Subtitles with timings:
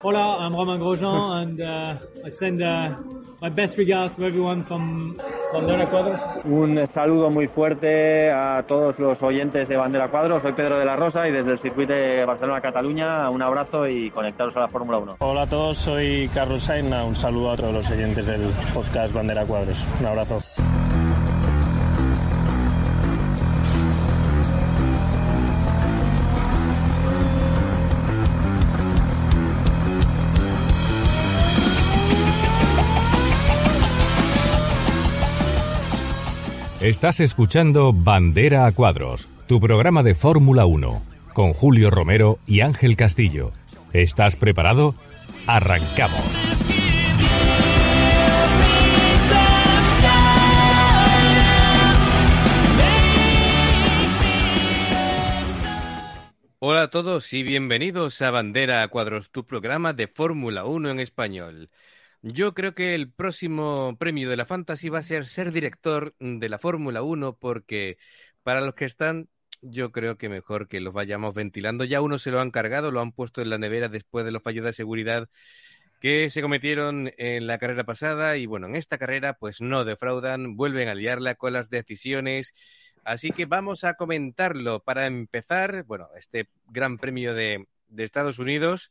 [0.00, 2.94] Hola, I'm Romain Grosjean, and uh, I send uh,
[3.40, 5.16] my best regards to everyone from
[5.52, 6.20] Bandera Cuadros.
[6.44, 10.42] Un saludo muy fuerte a todos los oyentes de Bandera Cuadros.
[10.42, 14.56] Soy Pedro de la Rosa y desde el circuito de Barcelona-Cataluña un abrazo y conectaros
[14.56, 15.16] a la Fórmula 1.
[15.18, 16.94] Hola a todos, soy Carlos Sainz.
[16.94, 19.84] Un saludo a todos los oyentes del podcast Bandera Cuadros.
[19.98, 20.38] Un abrazo.
[36.88, 41.02] Estás escuchando Bandera a Cuadros, tu programa de Fórmula 1,
[41.34, 43.52] con Julio Romero y Ángel Castillo.
[43.92, 44.94] ¿Estás preparado?
[45.46, 46.18] ¡Arrancamos!
[56.58, 61.00] Hola a todos y bienvenidos a Bandera a Cuadros, tu programa de Fórmula 1 en
[61.00, 61.68] español.
[62.22, 66.48] Yo creo que el próximo premio de la Fantasy va a ser ser director de
[66.48, 67.96] la Fórmula 1 porque
[68.42, 69.28] para los que están,
[69.62, 71.84] yo creo que mejor que los vayamos ventilando.
[71.84, 74.42] Ya uno se lo han cargado, lo han puesto en la nevera después de los
[74.42, 75.28] fallos de seguridad
[76.00, 80.56] que se cometieron en la carrera pasada y bueno, en esta carrera pues no defraudan,
[80.56, 82.52] vuelven a liarla con las decisiones.
[83.04, 88.90] Así que vamos a comentarlo para empezar, bueno, este gran premio de, de Estados Unidos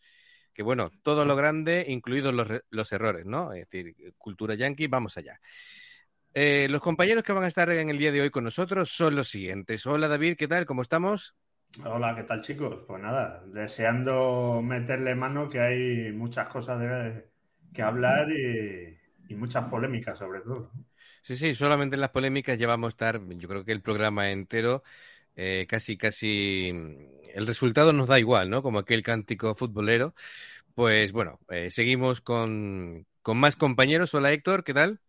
[0.58, 3.54] que bueno, todo lo grande, incluidos los, los errores, ¿no?
[3.54, 5.40] Es decir, cultura yankee, vamos allá.
[6.34, 9.16] Eh, los compañeros que van a estar en el día de hoy con nosotros son
[9.16, 9.86] los siguientes.
[9.86, 10.66] Hola David, ¿qué tal?
[10.66, 11.36] ¿Cómo estamos?
[11.86, 12.80] Hola, ¿qué tal chicos?
[12.88, 17.28] Pues nada, deseando meterle mano que hay muchas cosas de,
[17.72, 18.98] que hablar y,
[19.30, 20.72] y, muchas polémicas sobre todo.
[21.22, 24.32] Sí, sí, solamente en las polémicas ya vamos a estar, yo creo que el programa
[24.32, 24.82] entero,
[25.38, 26.70] eh, casi, casi
[27.34, 28.64] el resultado nos da igual, ¿no?
[28.64, 30.16] Como aquel cántico futbolero.
[30.74, 34.14] Pues bueno, eh, seguimos con, con, más compañeros.
[34.16, 35.00] Hola Héctor, ¿qué tal?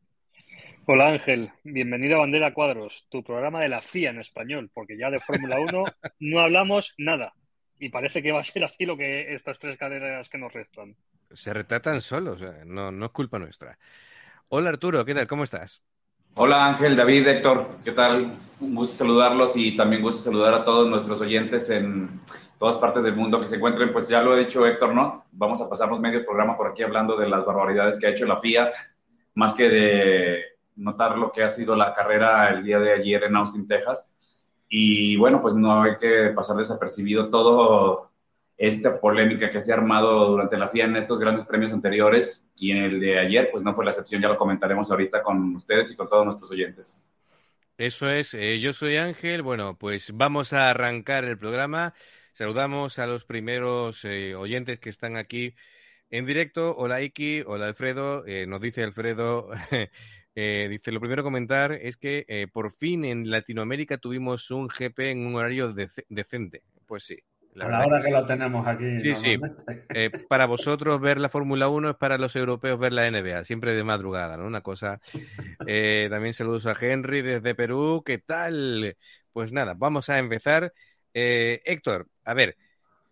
[0.85, 5.11] Hola Ángel, bienvenido a Bandera Cuadros, tu programa de la FIA en español, porque ya
[5.11, 5.85] de Fórmula 1
[6.21, 7.33] no hablamos nada.
[7.79, 10.95] Y parece que va a ser así lo que estas tres carreras que nos restan.
[11.33, 13.79] Se retratan solos, no, no es culpa nuestra.
[14.51, 15.27] Hola Arturo, ¿qué tal?
[15.27, 15.83] ¿Cómo estás?
[16.35, 18.33] Hola Ángel, David, Héctor, ¿qué tal?
[18.61, 22.21] Un gusto saludarlos y también gusto saludar a todos nuestros oyentes en
[22.59, 23.93] todas partes del mundo que se encuentren.
[23.93, 25.25] Pues ya lo he dicho Héctor, ¿no?
[25.33, 28.41] Vamos a pasarnos medio programa por aquí hablando de las barbaridades que ha hecho la
[28.41, 28.73] FIA,
[29.35, 30.43] más que de
[30.77, 34.15] notar lo que ha sido la carrera el día de ayer en Austin, Texas.
[34.69, 38.11] Y bueno, pues no hay que pasar desapercibido todo
[38.59, 42.73] esta polémica que se ha armado durante la FIA en estos grandes premios anteriores y
[42.73, 45.93] en el de ayer, pues no fue la excepción, ya lo comentaremos ahorita con ustedes
[45.93, 47.09] y con todos nuestros oyentes.
[47.79, 51.95] Eso es, eh, yo soy Ángel, bueno, pues vamos a arrancar el programa.
[52.33, 55.55] Saludamos a los primeros eh, oyentes que están aquí
[56.11, 56.75] en directo.
[56.77, 59.51] Hola Iki, hola Alfredo, eh, nos dice Alfredo,
[60.35, 65.37] dice, lo primero comentar es que por fin en Latinoamérica tuvimos un GP en un
[65.37, 65.73] horario
[66.09, 66.65] decente.
[66.87, 67.23] Pues sí,
[67.59, 68.99] la a la hora que, que, lo tenemos aquí.
[68.99, 69.39] Sí, sí.
[69.91, 73.75] Eh, para vosotros ver la Fórmula 1 es para los europeos ver la NBA, siempre
[73.75, 74.47] de madrugada, ¿no?
[74.47, 75.01] Una cosa.
[75.67, 78.03] Eh, también saludos a Henry desde Perú.
[78.05, 78.97] ¿Qué tal?
[79.33, 80.73] Pues nada, vamos a empezar.
[81.13, 82.57] Eh, Héctor, a ver,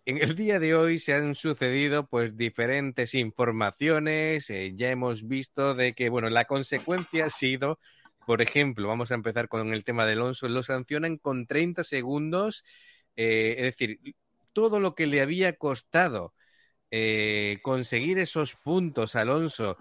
[0.05, 4.53] en el día de hoy se han sucedido pues diferentes informaciones.
[4.75, 7.79] Ya hemos visto de que, bueno, la consecuencia ha sido
[8.27, 12.65] por ejemplo, vamos a empezar con el tema de Alonso, lo sancionan con 30 segundos,
[13.15, 14.01] eh, es decir,
[14.56, 16.33] todo lo que le había costado
[16.91, 19.76] eh, conseguir esos puntos Alonso,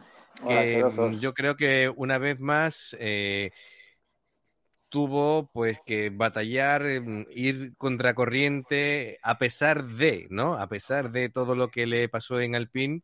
[0.45, 3.51] que Hola, yo creo que una vez más eh,
[4.89, 10.55] tuvo pues que batallar, mm, ir contracorriente, a pesar de, ¿no?
[10.59, 13.01] A pesar de todo lo que le pasó en Alpine,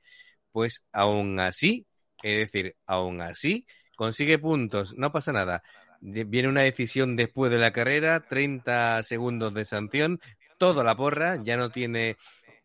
[0.51, 1.88] pues aún así,
[2.21, 3.65] es decir, aún así,
[3.95, 5.63] consigue puntos, no pasa nada.
[6.01, 10.19] Viene una decisión después de la carrera, 30 segundos de sanción,
[10.61, 12.17] toda la porra, ya no tiene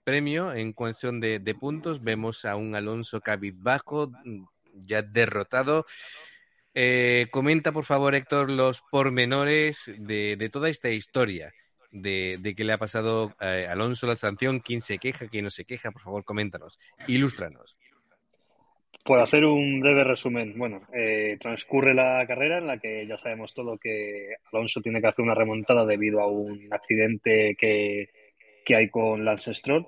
[0.05, 2.05] premio en cuestión de, puntos.
[2.05, 4.13] Vemos a un Alonso cabizbajo,
[4.75, 5.87] ya derrotado.
[6.75, 11.55] Eh, comenta, por favor, Héctor, los pormenores de, toda esta historia
[11.91, 15.51] de, de qué le ha pasado a Alonso la sanción, quién se queja, quién no
[15.51, 17.79] se queja, por favor, coméntanos, ilústranos.
[19.07, 23.55] Por hacer un breve resumen, bueno, eh, transcurre la carrera en la que ya sabemos
[23.55, 28.09] todo que Alonso tiene que hacer una remontada debido a un accidente que,
[28.65, 29.87] que hay con Lance Stroll.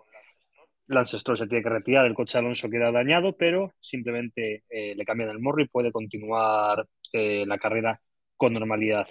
[0.87, 4.95] Lance Stroll se tiene que retirar, el coche de Alonso queda dañado, pero simplemente eh,
[4.95, 8.01] le cambian el morro y puede continuar eh, la carrera
[8.37, 9.09] con normalidad.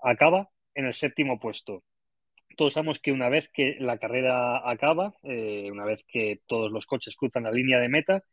[0.00, 1.82] Acaba en el séptimo puesto.
[2.56, 7.16] Todos sabemos que una vez que la carrera acaba, una vez que todos los coches
[7.16, 8.24] cruzan la línea de meta,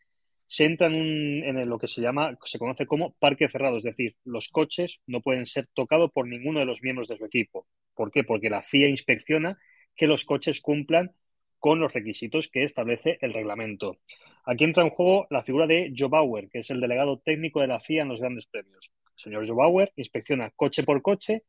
[0.47, 4.49] se entra en, lo que se llama, se conoce como parque cerrado, es decir, los
[4.49, 7.67] coches no pueden ser tocados por ninguno de los miembros de su equipo.
[7.93, 8.23] ¿Por qué?
[8.23, 9.57] Porque la FIA inspecciona
[9.95, 11.11] que los coches cumplan
[11.59, 13.97] con los requisitos que establece el reglamento.
[14.45, 17.67] Aquí entra en juego la figura de Joe Bauer, que es el delegado técnico de
[17.67, 18.91] la FIA en los grandes premios.
[19.17, 21.43] El señor Joe Bauer inspecciona coche por coche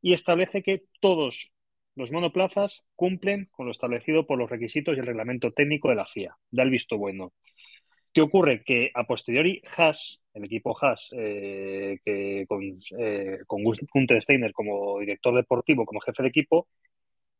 [0.00, 1.52] y establece que todos
[1.94, 6.06] los monoplazas cumplen con lo establecido por los requisitos y el reglamento técnico de la
[6.06, 6.36] FIA.
[6.50, 7.32] Da el visto bueno.
[8.12, 8.62] ¿Qué ocurre?
[8.62, 11.98] Que a posteriori Haas, el equipo Haas, eh,
[12.46, 12.62] con,
[12.98, 16.68] eh, Steiner como director deportivo, como jefe de equipo,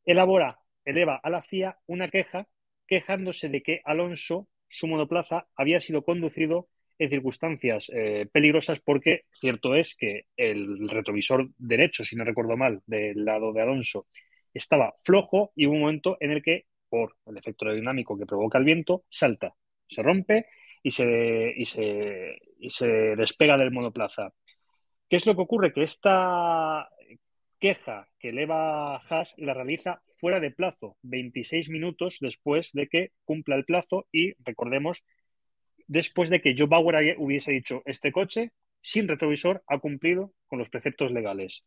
[0.04, 2.48] elabora, eleva a la FIA una queja
[2.86, 9.74] quejándose de que Alonso, su monoplaza, había sido conducido en circunstancias eh, peligrosas porque cierto
[9.74, 14.06] es que el retrovisor derecho, si no recuerdo mal, del lado de Alonso,
[14.54, 18.56] estaba flojo y hubo un momento en el que, por el efecto aerodinámico que provoca
[18.56, 19.54] el viento, salta,
[19.86, 20.46] se rompe
[20.82, 24.32] y se, y se, y se despega del monoplaza.
[25.08, 25.72] ¿Qué es lo que ocurre?
[25.72, 26.88] Que esta
[27.60, 33.56] queja que eleva Haas la realiza fuera de plazo, 26 minutos después de que cumpla
[33.56, 35.04] el plazo y recordemos,
[35.86, 40.70] después de que Joe Bauer hubiese dicho este coche sin retrovisor ha cumplido con los
[40.70, 41.64] preceptos legales.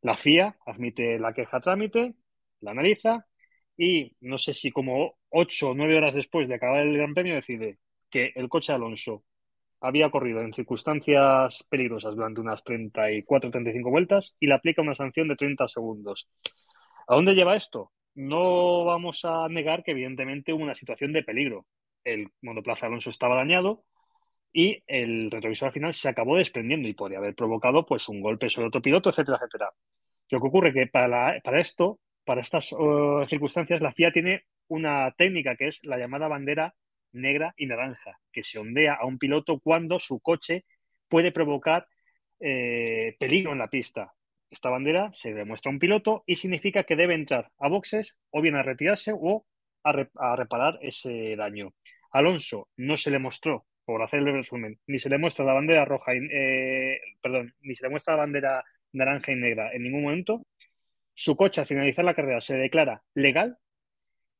[0.00, 2.14] La FIA admite la queja a trámite,
[2.60, 3.26] la analiza
[3.76, 7.36] y no sé si como ocho o nueve horas después de acabar el Gran Premio
[7.36, 7.78] decide
[8.12, 9.24] que el coche Alonso
[9.80, 15.34] había corrido en circunstancias peligrosas durante unas 34-35 vueltas y le aplica una sanción de
[15.34, 16.28] 30 segundos.
[17.08, 17.90] ¿A dónde lleva esto?
[18.14, 21.66] No vamos a negar que evidentemente hubo una situación de peligro.
[22.04, 23.84] El monoplaza Alonso estaba dañado
[24.52, 28.50] y el retrovisor al final se acabó desprendiendo y podría haber provocado pues un golpe
[28.50, 29.72] sobre otro piloto, etcétera, etcétera.
[30.30, 35.56] Lo que ocurre que para, esto, para estas uh, circunstancias, la FIA tiene una técnica
[35.56, 36.74] que es la llamada bandera
[37.12, 40.64] negra y naranja, que se ondea a un piloto cuando su coche
[41.08, 41.86] puede provocar
[42.40, 44.14] eh, peligro en la pista.
[44.50, 48.40] Esta bandera se demuestra a un piloto y significa que debe entrar a boxes o
[48.40, 49.46] bien a retirarse o
[49.84, 51.74] a, reparar ese daño.
[52.10, 55.84] Alonso no se le mostró, por hacer el resumen, ni se le muestra la bandera
[55.84, 60.02] roja, y, eh, perdón, ni se le muestra la bandera naranja y negra en ningún
[60.02, 60.46] momento.
[61.14, 63.58] Su coche al finalizar la carrera se declara legal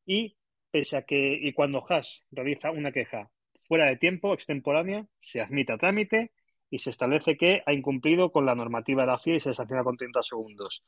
[0.06, 0.36] y
[0.72, 3.30] pese a que y cuando Haas realiza una queja
[3.60, 6.32] fuera de tiempo, extemporánea, se admite a trámite
[6.70, 9.84] y se establece que ha incumplido con la normativa de la FIA y se sanciona
[9.84, 10.84] con 30 segundos.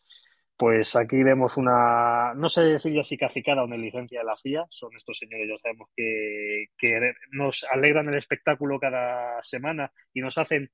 [0.56, 4.66] Pues aquí vemos una, no sé decir ya si cacicada o negligencia de la FIA,
[4.70, 10.38] son estos señores, ya sabemos que, que nos alegran el espectáculo cada semana y nos
[10.38, 10.70] hacen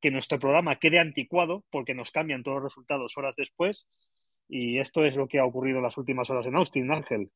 [0.00, 3.88] que nuestro programa quede anticuado porque nos cambian todos los resultados horas después.
[4.48, 7.30] Y esto es lo que ha ocurrido en las últimas horas en Austin, Ángel.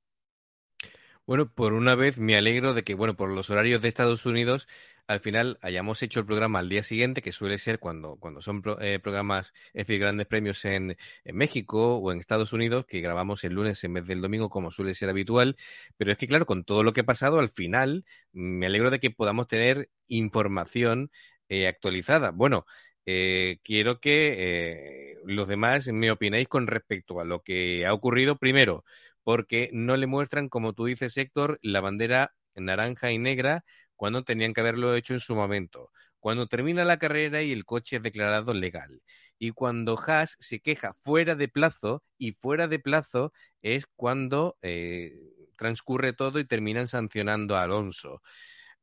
[1.26, 4.66] Bueno, por una vez me alegro de que, bueno, por los horarios de Estados Unidos,
[5.06, 8.62] al final hayamos hecho el programa al día siguiente, que suele ser cuando, cuando son
[8.80, 13.44] eh, programas, es decir, grandes premios en, en, México o en Estados Unidos, que grabamos
[13.44, 15.56] el lunes en vez del domingo, como suele ser habitual.
[15.96, 18.98] Pero es que, claro, con todo lo que ha pasado, al final me alegro de
[18.98, 21.10] que podamos tener información
[21.48, 22.30] eh, actualizada.
[22.32, 22.66] Bueno,
[23.06, 28.38] eh, quiero que eh, los demás me opinéis con respecto a lo que ha ocurrido.
[28.38, 28.84] Primero,
[29.24, 33.64] porque no le muestran, como tú dices, Héctor, la bandera naranja y negra
[33.96, 35.90] cuando tenían que haberlo hecho en su momento.
[36.20, 39.02] Cuando termina la carrera y el coche es declarado legal.
[39.38, 45.14] Y cuando Haas se queja fuera de plazo, y fuera de plazo es cuando eh,
[45.56, 48.22] transcurre todo y terminan sancionando a Alonso.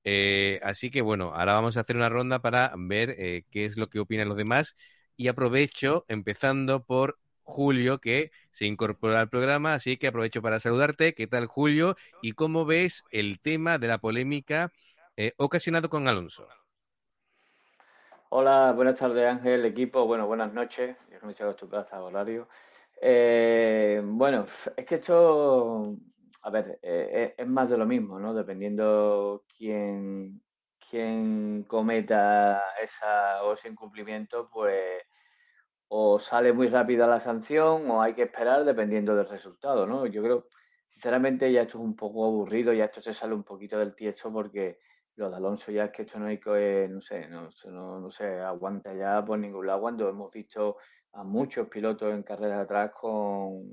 [0.03, 3.77] Eh, así que bueno, ahora vamos a hacer una ronda para ver eh, qué es
[3.77, 4.75] lo que opinan los demás.
[5.17, 7.19] Y aprovecho, empezando por
[7.50, 11.13] Julio, que se incorpora al programa, así que aprovecho para saludarte.
[11.15, 11.96] ¿Qué tal, Julio?
[12.22, 14.72] ¿Y cómo ves el tema de la polémica
[15.18, 16.48] eh, ocasionado con Alonso?
[18.29, 20.06] Hola, buenas tardes, Ángel, equipo.
[20.06, 20.96] Bueno, buenas noches.
[21.12, 22.48] Yo no estoy acostumbrado a horario.
[23.01, 24.46] Eh, bueno,
[24.77, 25.96] es que esto,
[26.44, 28.36] a ver, eh, es más de lo mismo, ¿no?
[28.36, 30.39] Dependiendo quién,
[30.89, 35.01] quién cometa esa, o ese incumplimiento, pues,
[35.89, 40.05] o sale muy rápida la sanción o hay que esperar dependiendo del resultado, ¿no?
[40.05, 40.48] Yo creo,
[40.88, 44.31] sinceramente, ya esto es un poco aburrido, ya esto se sale un poquito del tiesto
[44.31, 44.79] porque
[45.15, 48.12] lo de Alonso ya es que esto no hay que, no sé, no, no, no
[48.12, 50.77] se aguanta ya por ningún lado cuando hemos visto
[51.13, 53.63] a muchos pilotos en carreras atrás con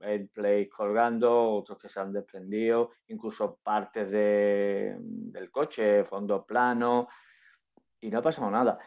[0.00, 7.08] el play colgando, otros que se han desprendido, incluso partes de, del coche, fondo plano,
[8.00, 8.78] y no ha pasado nada.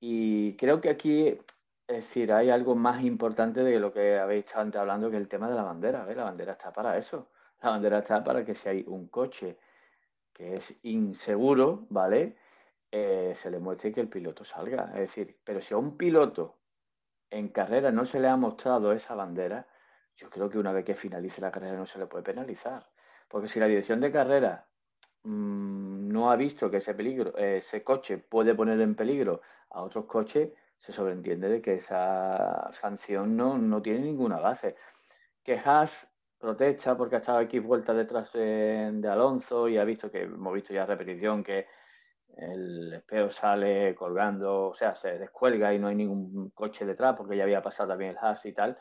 [0.00, 1.38] Y creo que aquí
[1.86, 5.28] es decir, hay algo más importante de lo que habéis estado antes hablando, que el
[5.28, 6.06] tema de la bandera.
[6.06, 7.30] La bandera está para eso.
[7.62, 9.58] La bandera está para que si hay un coche
[10.32, 12.36] que es inseguro, ¿vale?
[12.90, 14.86] Eh, se le muestre que el piloto salga.
[14.94, 16.58] Es decir, pero si a un piloto
[17.30, 19.66] en carrera no se le ha mostrado esa bandera,
[20.16, 22.88] yo creo que una vez que finalice la carrera no se le puede penalizar.
[23.28, 24.66] Porque si la dirección de carrera
[25.24, 30.06] mmm, no ha visto que ese peligro, ese coche puede poner en peligro a otros
[30.06, 30.50] coches,
[30.84, 34.76] se sobreentiende de que esa sanción no, no tiene ninguna base.
[35.42, 36.06] Que Haas
[36.38, 40.74] protesta porque ha estado aquí vueltas detrás de, Alonso y ha visto que hemos visto
[40.74, 41.66] ya repetición que
[42.36, 47.36] el espejo sale colgando, o sea, se descuelga y no hay ningún coche detrás porque
[47.38, 48.76] ya había pasado también el Haas y tal.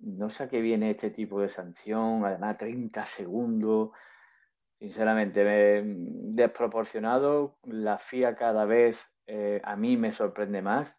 [0.00, 3.90] No sé a qué viene este tipo de sanción, además 30 segundos.
[4.80, 7.58] Sinceramente, desproporcionado.
[7.62, 10.96] La FIA cada vez eh, a mí me sorprende más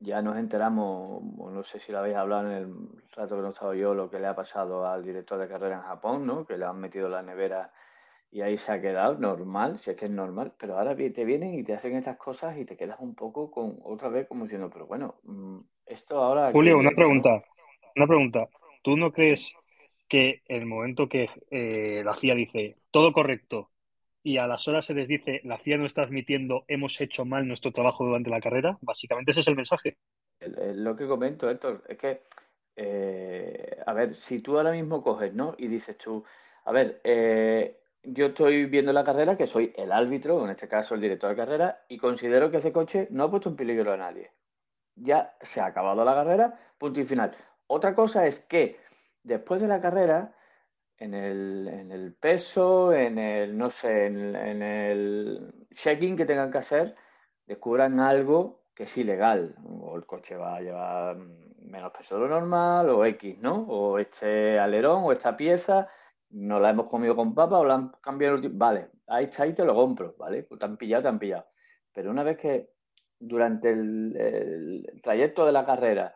[0.00, 2.74] ya nos enteramos, no sé si lo habéis hablado en el
[3.14, 5.82] rato que no estaba yo, lo que le ha pasado al director de carrera en
[5.82, 6.46] Japón, ¿no?
[6.46, 7.70] Que le han metido la nevera
[8.32, 11.54] y ahí se ha quedado, normal, si es que es normal, pero ahora te vienen
[11.54, 14.70] y te hacen estas cosas y te quedas un poco con otra vez como diciendo,
[14.72, 16.52] pero bueno, mm, esto ahora...
[16.52, 17.42] Julio, una pregunta,
[17.96, 18.48] una pregunta.
[18.82, 19.54] ¿Tú no crees
[20.08, 23.69] que el momento que eh, la FIA dice todo correcto,
[24.22, 27.46] y a las horas se les dice la CIA no está admitiendo hemos hecho mal
[27.46, 28.78] nuestro trabajo durante la carrera.
[28.80, 29.96] Básicamente ese es el mensaje.
[30.40, 32.22] Lo que comento, Héctor, es que,
[32.76, 35.54] eh, a ver, si tú ahora mismo coges, ¿no?
[35.58, 36.24] Y dices tú,
[36.64, 40.94] a ver, eh, yo estoy viendo la carrera, que soy el árbitro, en este caso
[40.94, 43.98] el director de carrera, y considero que ese coche no ha puesto en peligro a
[43.98, 44.32] nadie.
[44.96, 47.36] Ya se ha acabado la carrera, punto y final.
[47.66, 48.78] Otra cosa es que
[49.22, 50.34] después de la carrera
[51.00, 56.52] en el, en el peso, en el, no sé, en, en el checking que tengan
[56.52, 56.94] que hacer,
[57.46, 59.56] descubran algo que es ilegal.
[59.80, 63.62] O el coche va a llevar menos peso de lo normal, o X, ¿no?
[63.62, 65.88] O este alerón, o esta pieza,
[66.30, 68.38] no la hemos comido con papa, o la han cambiado.
[68.52, 70.42] Vale, ahí está, ahí te lo compro, ¿vale?
[70.42, 71.46] Pues te han pillado, te han pillado.
[71.94, 72.70] Pero una vez que
[73.18, 76.14] durante el, el trayecto de la carrera,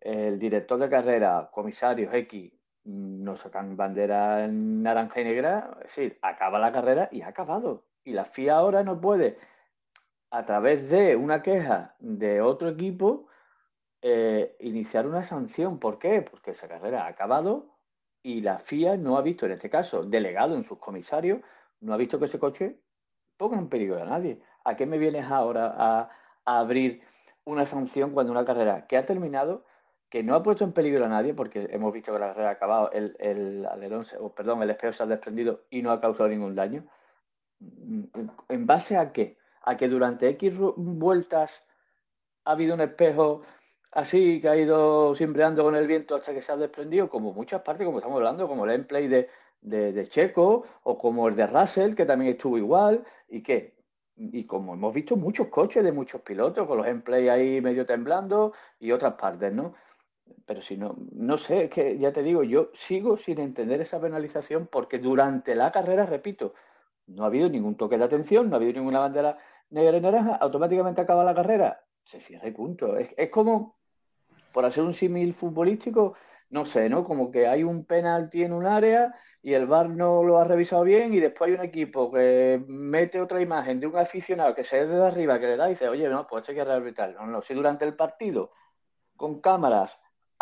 [0.00, 2.50] el director de carrera, comisarios X,
[2.84, 7.84] no sacan bandera naranja y negra, es decir, acaba la carrera y ha acabado.
[8.04, 9.38] Y la FIA ahora no puede,
[10.30, 13.28] a través de una queja de otro equipo,
[14.02, 15.78] eh, iniciar una sanción.
[15.78, 16.22] ¿Por qué?
[16.22, 17.76] Porque esa carrera ha acabado
[18.22, 21.40] y la FIA no ha visto, en este caso, delegado en sus comisarios,
[21.80, 22.80] no ha visto que ese coche
[23.36, 24.40] ponga en peligro a nadie.
[24.64, 26.10] ¿A qué me vienes ahora a
[26.44, 27.02] abrir
[27.44, 29.64] una sanción cuando una carrera que ha terminado
[30.12, 32.52] que no ha puesto en peligro a nadie, porque hemos visto que la carrera ha
[32.52, 36.54] acabado, el, alerón, o perdón, el espejo se ha desprendido y no ha causado ningún
[36.54, 36.84] daño.
[38.50, 39.38] ¿En base a qué?
[39.62, 41.64] A que durante X vueltas
[42.44, 43.40] ha habido un espejo
[43.90, 47.62] así que ha ido simbreando con el viento hasta que se ha desprendido, como muchas
[47.62, 49.30] partes, como estamos hablando, como el gameplay de,
[49.62, 53.72] de, de Checo o como el de Russell, que también estuvo igual, y que
[54.14, 58.52] y como hemos visto muchos coches de muchos pilotos con los gameplay ahí medio temblando
[58.78, 59.74] y otras partes, ¿no?
[60.46, 64.00] Pero si no, no sé, es que ya te digo, yo sigo sin entender esa
[64.00, 66.54] penalización porque durante la carrera, repito,
[67.06, 69.38] no ha habido ningún toque de atención, no ha habido ninguna bandera
[69.70, 72.96] negra y naranja, automáticamente acaba la carrera, se cierra y punto.
[72.96, 73.76] Es, es como,
[74.52, 76.14] por hacer un símil futbolístico,
[76.50, 77.02] no sé, ¿no?
[77.02, 80.84] Como que hay un penalti en un área y el VAR no lo ha revisado
[80.84, 84.78] bien y después hay un equipo que mete otra imagen de un aficionado que se
[84.80, 87.14] ve desde arriba, que le da y dice, oye, no, pues hay que rearbitrar.
[87.14, 88.52] No, no, si durante el partido,
[89.16, 89.98] con cámaras,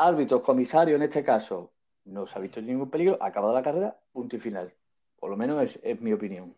[0.06, 1.72] árbitros, comisario en este caso,
[2.04, 4.72] no se ha visto ningún peligro, ha acabado la carrera, punto y final.
[5.18, 6.54] Por lo menos es, mi opinión.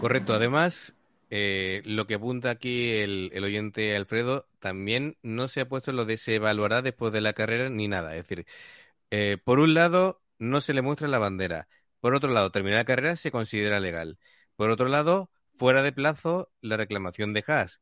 [0.00, 0.96] Correcto, además,
[1.30, 6.16] eh, lo que apunta aquí el, oyente Alfredo, también no se ha puesto lo de
[6.16, 8.16] se evaluará después de la carrera ni nada.
[8.16, 8.46] Es decir,
[9.10, 11.68] eh, por un lado, no se le muestra la bandera.
[12.00, 14.18] Por otro lado, terminar la carrera se considera legal.
[14.56, 17.80] Por otro lado, fuera de plazo la reclamación de Haas.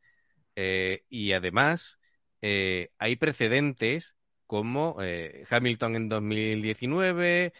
[0.56, 1.99] Eh, y además,
[2.42, 4.14] eh, hay precedentes
[4.46, 7.52] como eh, Hamilton en 2019,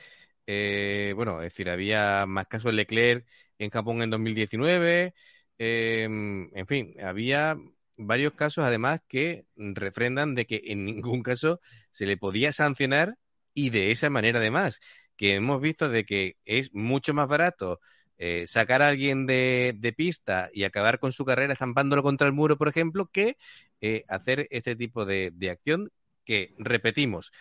[0.47, 3.27] eh, bueno, es decir, había más casos de Leclerc
[3.59, 5.15] en Japón en 2019,
[5.59, 7.57] em, en fin, había
[7.97, 11.61] varios casos además que refrendan de que en ningún caso
[11.91, 13.17] se le podía sancionar
[13.55, 14.81] y de esa manera además,
[15.17, 17.81] que hemos visto de que es mucho más barato
[18.23, 22.59] eh, sacar a alguien de, pista y acabar con su carrera estampándolo contra el muro,
[22.59, 23.39] por ejemplo, que
[23.81, 25.91] eh, hacer este tipo de, acción
[26.27, 27.33] que, repetimos,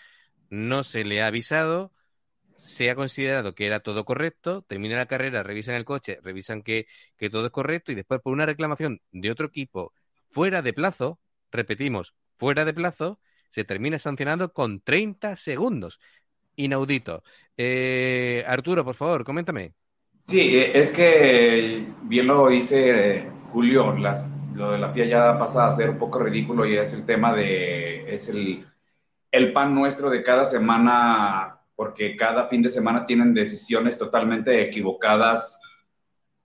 [0.50, 1.92] no se le ha avisado,
[2.56, 6.88] se ha considerado que era todo correcto, termina la carrera, revisan el coche, revisan que,
[7.30, 9.94] todo es correcto y después por una reclamación de otro equipo
[10.30, 11.20] fuera de plazo,
[11.52, 13.20] repetimos, fuera de plazo,
[13.50, 16.00] se termina sancionando con 30 segundos.
[16.56, 17.24] Inaudito.
[17.58, 19.74] Eh, Arturo, por favor, coméntame.
[20.22, 25.68] Sí, eh, es que bien lo dice Julio, las, lo de la FIA ya pasa
[25.68, 28.66] a ser un poco ridículo y es el tema de, es el,
[29.32, 35.60] el pan nuestro de cada semana, porque cada fin de semana tienen decisiones totalmente equivocadas,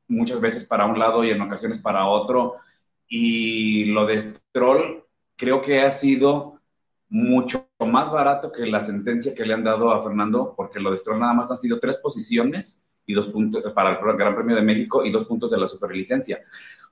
[0.08, 2.56] muchas veces para un lado y en ocasiones para otro.
[3.08, 5.04] Y lo de Stroll
[5.36, 6.60] creo que ha sido
[7.08, 10.98] mucho más barato que la sentencia que le han dado a Fernando, porque lo de
[10.98, 14.62] Stroll nada más han sido tres posiciones y dos puntos para el Gran Premio de
[14.62, 16.42] México y dos puntos de la superlicencia.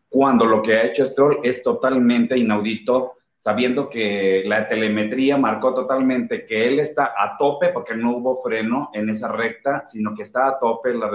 [0.08, 6.46] Cuando lo que ha hecho Stroll es totalmente inaudito, sabiendo que la telemetría marcó totalmente
[6.46, 10.48] que él está a tope porque no hubo freno en esa recta, sino que está
[10.48, 11.10] a tope la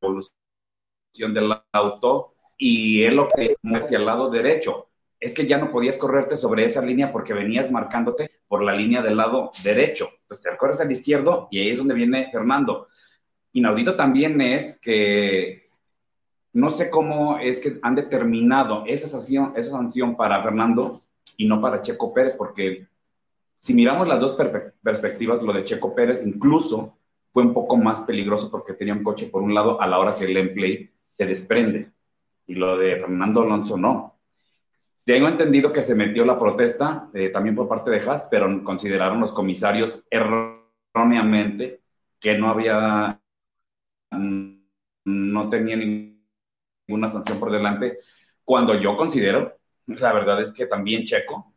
[0.00, 4.88] revolución del auto y él lo que es hacia el lado derecho.
[5.22, 9.02] Es que ya no podías correrte sobre esa línea porque venías marcándote por la línea
[9.02, 10.10] del lado derecho.
[10.26, 12.88] Pues te corres al izquierdo y ahí es donde viene Fernando.
[13.52, 15.68] Inaudito también es que
[16.52, 21.02] no sé cómo es que han determinado esa sanción, para Fernando
[21.36, 22.88] y no para Checo Pérez, porque
[23.54, 24.36] si miramos las dos
[24.82, 26.96] perspectivas, lo de Checo Pérez incluso
[27.32, 30.16] fue un poco más peligroso porque tenía un coche por un lado a la hora
[30.16, 31.92] que el Emplay se desprende
[32.46, 34.16] y lo de Fernando Alonso no.
[35.04, 39.20] Tengo entendido que se metió la protesta eh, también por parte de Haas, pero consideraron
[39.20, 41.80] los comisarios erróneamente
[42.20, 43.18] que no había
[45.04, 47.98] no tenía ninguna sanción por delante,
[48.44, 51.54] cuando yo considero, la verdad es que también Checo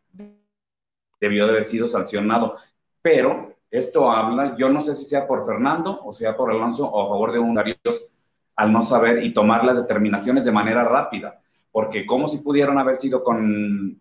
[1.20, 2.56] debió de haber sido sancionado,
[3.02, 7.06] pero esto habla, yo no sé si sea por Fernando o sea por Alonso o
[7.06, 7.58] a favor de un
[8.58, 11.42] al no saber y tomar las determinaciones de manera rápida,
[11.76, 14.00] porque como si pudieron haber sido con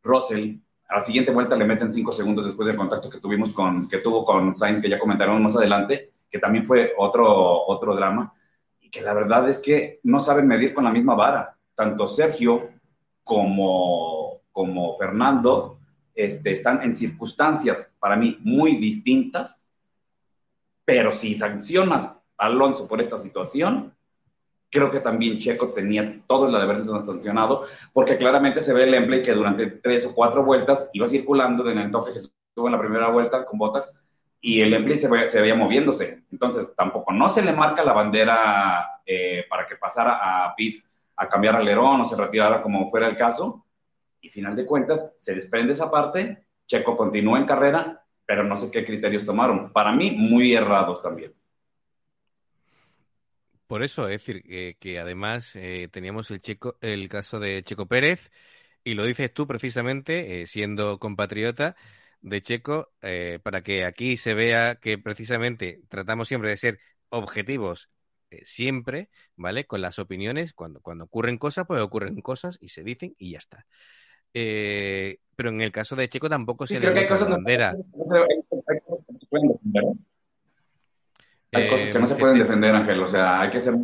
[0.00, 3.88] Russell, a la siguiente vuelta le meten cinco segundos después del contacto que tuvimos con,
[3.88, 8.32] que tuvo con Sainz, que ya comentaremos más adelante, que también fue otro, otro drama,
[8.78, 11.56] y que la verdad es que no saben medir con la misma vara.
[11.74, 12.68] Tanto Sergio
[13.24, 15.80] como, como Fernando
[16.14, 19.68] este, están en circunstancias para mí muy distintas,
[20.84, 23.96] pero si sancionas a Alonso por esta situación,
[24.70, 28.84] creo que también Checo tenía todo el deber de ser sancionado, porque claramente se ve
[28.84, 32.20] el empleo que durante tres o cuatro vueltas iba circulando en el toque que
[32.54, 33.92] tuvo en la primera vuelta con botas
[34.40, 36.22] y el Empli se, se, veía moviéndose.
[36.32, 40.82] Entonces, tampoco no se le marca la bandera eh, para que pasara a Pitts
[41.16, 43.66] a cambiar alerón o se retirara como fuera el caso.
[44.22, 48.70] Y final de cuentas, se desprende esa parte, Checo continúa en carrera, pero no sé
[48.70, 49.72] qué criterios tomaron.
[49.72, 51.34] Para mí, muy errados también.
[53.70, 58.30] Por eso, es decir, que además eh, teníamos el, Checo, el caso de Checo Pérez,
[58.82, 61.76] y lo dices tú precisamente, eh, siendo compatriota,
[62.20, 66.78] de Checo eh, para que aquí se vea que precisamente tratamos siempre de ser
[67.10, 67.90] objetivos
[68.30, 69.66] eh, siempre, ¿vale?
[69.66, 73.38] Con las opiniones, cuando, cuando ocurren cosas, pues ocurren cosas y se dicen y ya
[73.38, 73.66] está.
[74.34, 77.76] Eh, pero en el caso de Checo tampoco se le hay cosas bandera.
[81.52, 83.74] Hay cosas que no se pueden defender, Ángel, o sea, hay que ser...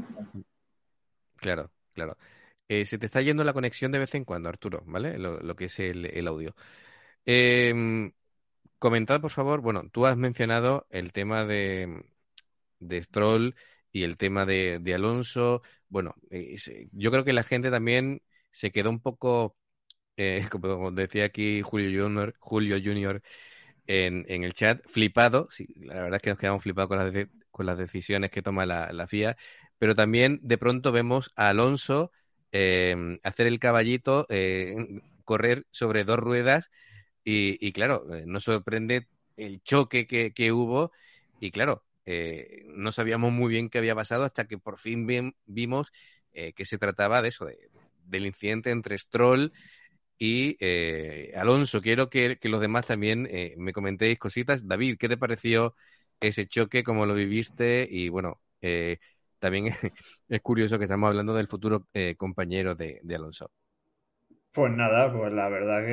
[1.36, 2.16] Claro, claro.
[2.68, 5.18] se te está yendo la conexión de vez en cuando, Arturo, ¿vale?
[5.18, 6.54] Lo, que es el, el audio.
[7.24, 8.10] Eh,
[8.78, 12.04] Comentad, por favor, bueno, tú has mencionado el tema de,
[12.78, 13.54] de Stroll
[13.90, 15.62] y el tema de, Alonso.
[15.88, 16.56] Bueno, eh,
[16.92, 19.56] yo creo que la gente también se quedó un poco,
[20.16, 23.22] eh, como decía aquí Julio Junior, Julio Junior
[23.86, 25.48] en, en, el chat, flipado.
[25.50, 28.66] Sí, la verdad es que nos quedamos flipados con las, con las decisiones que toma
[28.66, 29.38] la, la, FIA,
[29.78, 32.12] pero también de pronto vemos a Alonso
[32.52, 34.26] eh, hacer el caballito,
[35.24, 36.70] correr sobre dos ruedas
[37.28, 40.92] y, claro, eh, nos sorprende el choque que, hubo
[41.40, 45.90] y claro, eh, no sabíamos muy bien qué había pasado hasta que por fin vimos
[46.32, 47.48] eh, que se trataba de eso,
[48.04, 49.52] del incidente entre Stroll
[50.18, 50.56] y
[51.34, 51.82] Alonso.
[51.82, 54.68] Quiero que, los demás también me comentéis cositas.
[54.68, 55.74] David, ¿qué te pareció
[56.20, 56.84] ese choque?
[56.84, 57.86] ¿Cómo lo viviste?
[57.90, 58.40] Y bueno,
[59.38, 59.66] también
[60.28, 63.50] es curioso que estamos hablando del futuro compañero de Alonso.
[64.56, 65.84] Pues nada, pues la verdad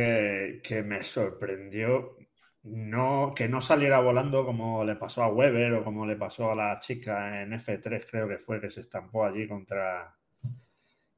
[0.63, 2.15] que, me sorprendió
[2.63, 6.55] no, que no saliera volando como le pasó a Weber o como le pasó a
[6.55, 10.15] la chica en F3, creo que fue, que se estampó allí contra...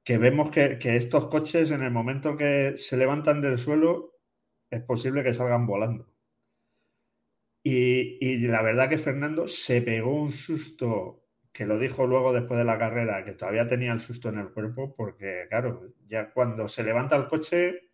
[0.03, 4.13] Que vemos que estos coches en el momento que se levantan del suelo
[4.71, 6.07] es posible que salgan volando.
[7.67, 12.63] Y, la verdad que Fernando se pegó un susto que lo dijo luego después de
[12.63, 16.83] la carrera, que todavía tenía el susto en el cuerpo, porque claro, ya cuando se
[16.83, 17.89] levanta el coche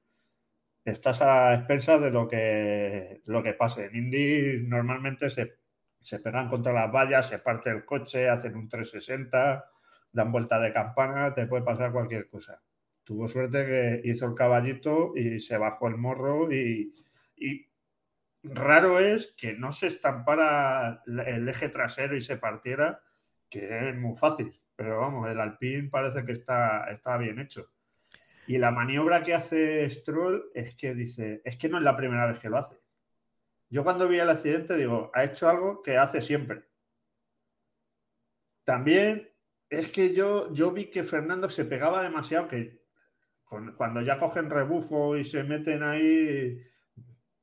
[0.84, 3.86] estás a expensas de lo que, lo que pase.
[3.86, 5.60] En Indy normalmente se,
[6.01, 9.63] se pegan contra las vallas, se parte el coche, hacen un 360,
[10.12, 12.62] dan vuelta de campana, te puede pasar cualquier cosa.
[13.05, 16.93] Tuvo suerte que hizo el caballito y se bajó el morro y
[18.43, 23.01] raro es que no se estampara el eje trasero y se partiera,
[23.49, 24.60] que es muy fácil.
[24.75, 27.69] Pero vamos, el Alpine parece que está, está bien hecho.
[28.47, 32.25] Y la maniobra que hace Stroll es que dice, es que no es la primera
[32.25, 32.75] vez que lo hace.
[33.69, 36.63] Yo cuando vi el accidente digo, ha hecho algo que hace siempre.
[38.65, 39.30] También
[39.69, 42.82] es que yo, yo vi que Fernando se pegaba demasiado, que
[43.77, 46.62] cuando ya cogen rebufo y se meten ahí,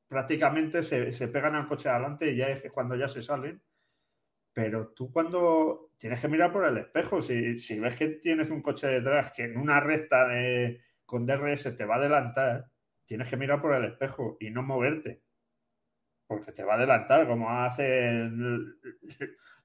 [0.09, 3.61] prácticamente se, se pegan al coche adelante y ya es cuando ya se salen.
[4.51, 8.61] Pero tú cuando tienes que mirar por el espejo, si, si ves que tienes un
[8.61, 12.65] coche detrás que en una recta de, con DRS te va a adelantar,
[13.05, 15.21] tienes que mirar por el espejo y no moverte.
[16.27, 18.29] Porque te va a adelantar, como hace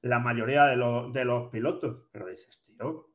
[0.03, 0.77] la mayoría de,
[1.13, 2.07] de los pilotos.
[2.13, 3.11] Pero dices, tío,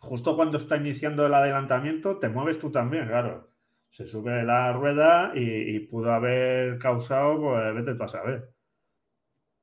[0.00, 3.49] justo cuando está iniciando el adelantamiento, te mueves tú también, claro.
[3.90, 8.48] Se sube la rueda y, pudo haber causado, pues vete tú a saber.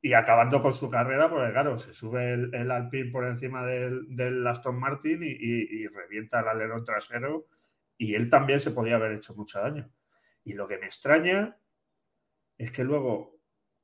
[0.01, 4.45] Y acabando con su carrera, pues claro, se sube el, el Alpine por encima del,
[4.45, 7.47] Aston Martin y, revienta el alerón trasero
[7.97, 9.89] y él también se podía haber hecho mucho daño.
[10.43, 11.57] Y lo que me extraña
[12.57, 13.39] es que luego,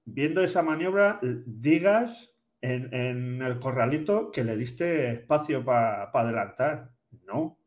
[0.06, 6.92] viendo esa maniobra, digas en, en el corralito que le diste espacio para pa adelantar.
[7.26, 7.58] No,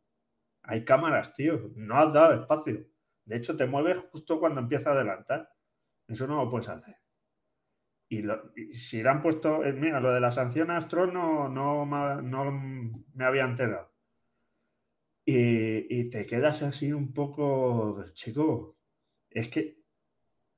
[0.66, 2.86] hay cámaras, tío, no has dado espacio.
[3.24, 5.48] De hecho, te mueves justo cuando empieza a adelantar.
[6.08, 6.96] Eso no lo puedes hacer.
[8.08, 11.86] Y, lo, si le han puesto, eh, mira, lo de la sanción a Astro no,
[13.14, 13.92] me había enterado.
[15.24, 18.78] Y, te quedas así un poco, chico,
[19.28, 19.78] es que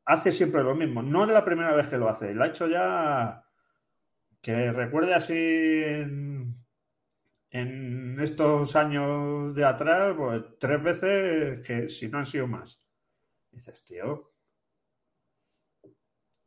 [0.05, 1.03] hace siempre lo mismo.
[1.03, 3.45] No es la primera vez que lo hace, lo ha hecho ya,
[4.43, 5.35] que recuerde así
[7.51, 12.81] en estos años de atrás, pues tres veces que si no han sido más.
[13.51, 14.33] dices, tío,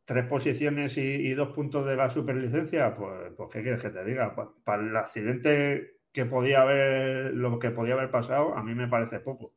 [0.06, 4.04] tres posiciones y, y, dos puntos de la superlicencia, pues, pues ¿qué quieres que te
[4.04, 4.36] diga?
[4.36, 8.88] Para, para el accidente que podía haber, lo que podía haber pasado, a mí me
[8.88, 9.56] parece poco.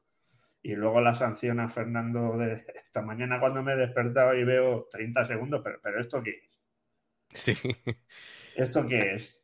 [0.63, 4.87] Y luego la sanción a Fernando de esta mañana cuando me he despertado y veo
[4.91, 6.61] 30 segundos, pero, pero ¿esto qué es?
[7.33, 7.55] Sí.
[8.57, 9.44] ¿Esto qué es?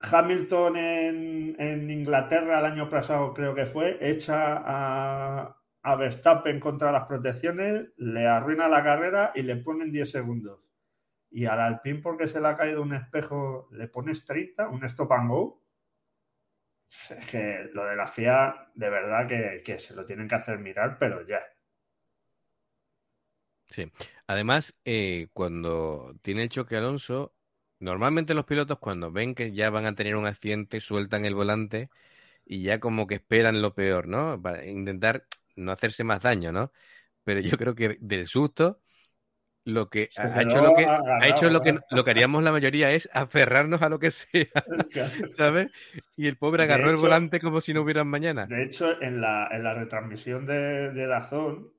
[0.00, 5.56] Hamilton en, en, Inglaterra el año pasado creo que fue, echa a,
[5.96, 10.70] Verstappen contra las protecciones, le arruina la carrera y le ponen 10 segundos.
[11.30, 15.12] Y al Alpine porque se le ha caído un espejo le pones 30, un stop
[15.12, 15.60] and go
[17.10, 20.58] es que lo de la FIA, de verdad que, que, se lo tienen que hacer
[20.58, 21.40] mirar, pero ya.
[23.68, 23.90] Sí.
[24.26, 27.34] Además, eh, cuando tiene el choque Alonso,
[27.80, 31.90] normalmente los pilotos cuando ven que ya van a tener un accidente, sueltan el volante
[32.44, 34.40] y ya como que esperan lo peor, ¿no?
[34.40, 35.24] Para intentar
[35.56, 36.72] no hacerse más daño, ¿no?
[37.24, 38.80] Pero yo creo que del susto
[39.64, 42.52] lo que ha hecho lo que agarrado, ha hecho lo que lo que haríamos la
[42.52, 44.46] mayoría es aferrarnos a lo que sea,
[45.32, 45.70] ¿sabes?
[46.16, 48.46] Y el pobre agarró el volante como si no hubieran mañana.
[48.46, 51.72] De hecho, en la, en la retransmisión de, de Dazón,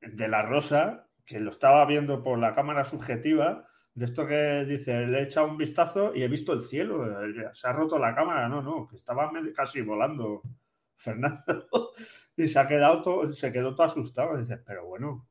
[0.00, 5.06] de La Rosa, que lo estaba viendo por la cámara subjetiva, de esto que dice,
[5.06, 8.14] le he echado un vistazo y he visto el cielo, eh, se ha roto la
[8.14, 10.42] cámara, no, no, que estaba casi volando
[10.96, 11.92] Fernando
[12.36, 15.28] y se ha quedado todo, se quedó todo asustado, dices, pero bueno,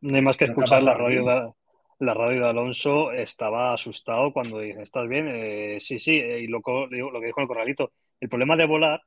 [0.00, 1.52] No hay más que ¿Qué te ha escuchar la radio, de,
[1.98, 5.28] la radio de Alonso, estaba asustado cuando dice, ¿estás bien?
[5.28, 9.02] Eh, sí, sí, eh, y lo, lo que dijo el corralito, el problema de volar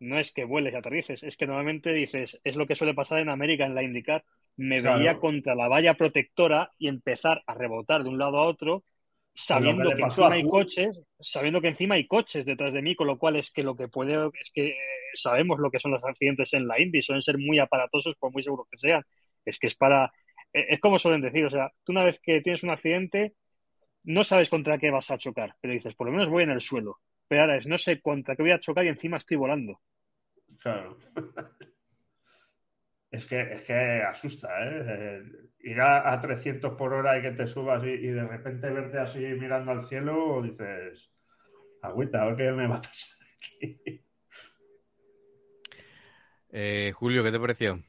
[0.00, 3.20] no es que vueles y aterrices, es que normalmente dices, es lo que suele pasar
[3.20, 4.24] en América, en la IndyCar,
[4.56, 4.98] me Claro.
[4.98, 8.84] veía contra la valla protectora y empezar a rebotar de un lado a otro,
[9.34, 13.18] sabiendo que, encima hay coches, sabiendo que encima hay coches detrás de mí, con lo
[13.18, 14.76] cual es que lo que puede, es que eh,
[15.14, 18.42] sabemos lo que son los accidentes en la Indy, suelen ser muy aparatosos por muy
[18.42, 19.04] seguros que sean,
[19.44, 20.06] es que es para,
[20.52, 23.34] eh, es como suelen decir, o sea, tú una vez que tienes un accidente,
[24.04, 26.60] no sabes contra qué vas a chocar, pero dices, por lo menos voy en el
[26.62, 26.98] suelo.
[27.30, 29.80] Pero ahora es, no sé contra qué voy a chocar y encima estoy volando.
[30.58, 30.98] Claro.
[33.12, 35.22] es que, es que asusta, ¿eh?
[35.60, 39.70] Ir a, 300 por hora y que te subas y, de repente verte así mirando
[39.70, 41.14] al cielo, dices,
[41.82, 44.02] agüita, a ver qué me va a pasar aquí.
[46.50, 47.80] Eh, Julio, ¿qué te pareció?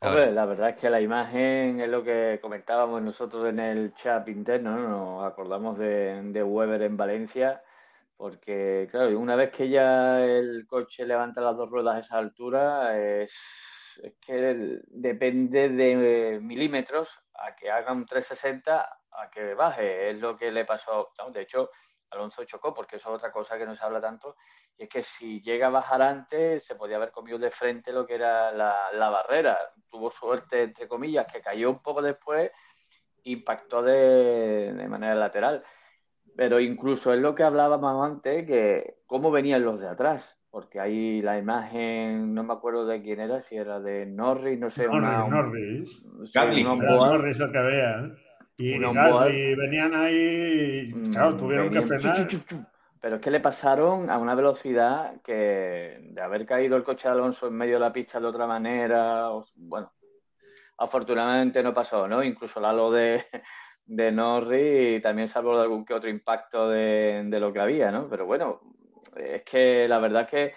[0.00, 4.28] Hombre, la verdad es que la imagen es lo que comentábamos nosotros en el chat
[4.28, 4.88] interno, ¿no?
[4.88, 7.62] Nos acordamos de, de Weber en Valencia,
[8.16, 12.96] porque, claro, una vez que ya el coche levanta las dos ruedas a esa altura,
[12.96, 20.10] es, es que depende de milímetros a que haga un 360 a que baje.
[20.10, 21.12] Es lo que le pasó.
[21.32, 21.70] De hecho,
[22.10, 24.36] Alonso chocó, porque eso es otra cosa que no se habla tanto,
[24.76, 28.06] y es que si llega a bajar antes, se podía haber comido de frente lo
[28.06, 29.58] que era la, barrera.
[29.88, 32.50] Tuvo suerte, entre comillas, que cayó un poco después,
[33.24, 35.64] impactó de, manera lateral.
[36.36, 41.20] Pero incluso es lo que hablábamos antes, que cómo venían los de atrás, porque ahí
[41.20, 45.02] la imagen, no me acuerdo de quién era, si era de Norris, no sé, Norris,
[45.02, 46.02] una, Norris.
[46.04, 48.14] Norris lo que vea.
[48.58, 52.28] Y, y venían ahí, mm, claro, tuvieron que frenar.
[53.00, 57.14] Pero es que le pasaron a una velocidad que de haber caído el coche de
[57.14, 59.92] Alonso en medio de la pista de otra manera, bueno,
[60.78, 62.24] afortunadamente no pasó, ¿no?
[62.24, 63.24] Incluso la lo de,
[63.86, 68.08] de Norris también salvo de algún que otro impacto de, de, lo que había, ¿no?
[68.08, 68.60] Pero bueno,
[69.16, 70.54] es que la verdad es que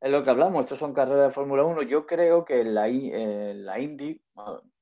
[0.00, 1.82] es lo que hablamos, estos son carreras de Fórmula 1.
[1.82, 4.20] Yo creo que en la, en la Indy,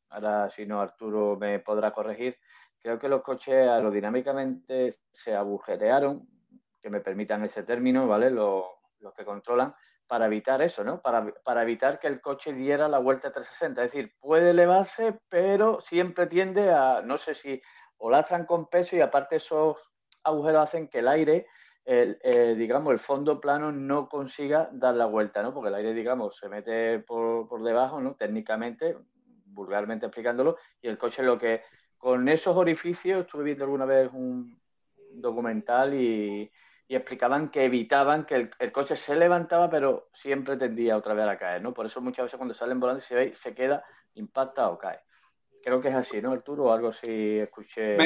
[0.08, 2.38] ahora si no Arturo me podrá corregir,
[2.82, 6.26] creo que los coches aerodinámicamente se agujerearon,
[6.82, 8.30] que me permitan ese término, ¿vale?
[8.30, 8.64] Los,
[9.16, 9.74] que controlan,
[10.06, 11.00] para evitar eso, ¿no?
[11.00, 13.84] Para, para, evitar que el coche diera la vuelta 360.
[13.84, 17.60] Es decir, puede elevarse, pero siempre tiende a, no sé si,
[17.98, 19.76] o lastran con peso y aparte esos
[20.24, 21.46] agujeros hacen que el aire,
[22.56, 25.52] digamos, el fondo plano no consiga dar la vuelta, ¿no?
[25.52, 28.14] Porque el aire, digamos, se mete por, por debajo, ¿no?
[28.14, 28.96] Técnicamente,
[29.46, 31.62] vulgarmente explicándolo, y el coche lo que
[32.00, 34.58] con esos orificios, estuve viendo alguna vez un
[35.12, 36.50] documental y,
[36.88, 41.62] explicaban que evitaban que el, coche se levantaba, pero siempre tendía otra vez a caer,
[41.62, 41.72] ¿no?
[41.72, 43.84] Por eso muchas veces cuando salen volando se ve, se queda,
[44.14, 44.98] impacta o cae.
[45.62, 46.64] Creo que es así, ¿no, Arturo?
[46.64, 47.96] O algo así escuché.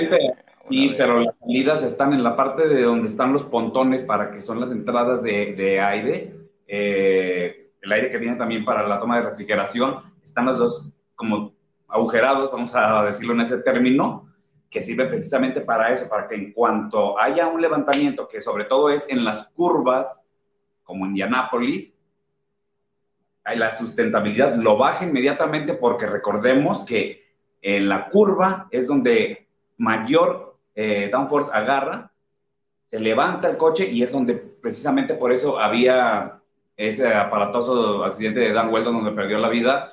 [0.69, 4.43] Sí, pero las salidas están en la parte de donde están los pontones para que
[4.43, 6.35] son las entradas de, aire.
[6.67, 10.01] Eh, el aire que viene también para la toma de refrigeración.
[10.23, 11.54] Están los dos como
[11.95, 14.29] agujerados, vamos a decirlo en ese término,
[14.69, 18.91] que sirve precisamente para eso, para que en cuanto haya un levantamiento, que sobre todo
[18.91, 20.21] es en las curvas,
[20.83, 21.95] como Indianápolis,
[23.45, 27.23] la sustentabilidad lo baja inmediatamente porque recordemos que
[27.63, 32.11] en la curva es donde mayor eh, downforce agarra,
[32.87, 36.41] se levanta el coche y es donde precisamente por eso había
[36.77, 39.93] ese aparatoso accidente de Dan Weldon donde perdió la vida,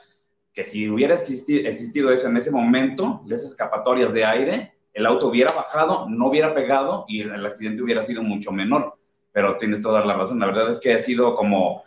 [0.53, 5.53] que si hubiera existido, eso en ese momento, esas escapatorias de aire, el auto hubiera
[5.53, 8.95] bajado, no hubiera pegado y el accidente hubiera sido mucho menor.
[9.31, 10.39] Pero tienes toda la razón.
[10.39, 11.83] La verdad es que ha sido como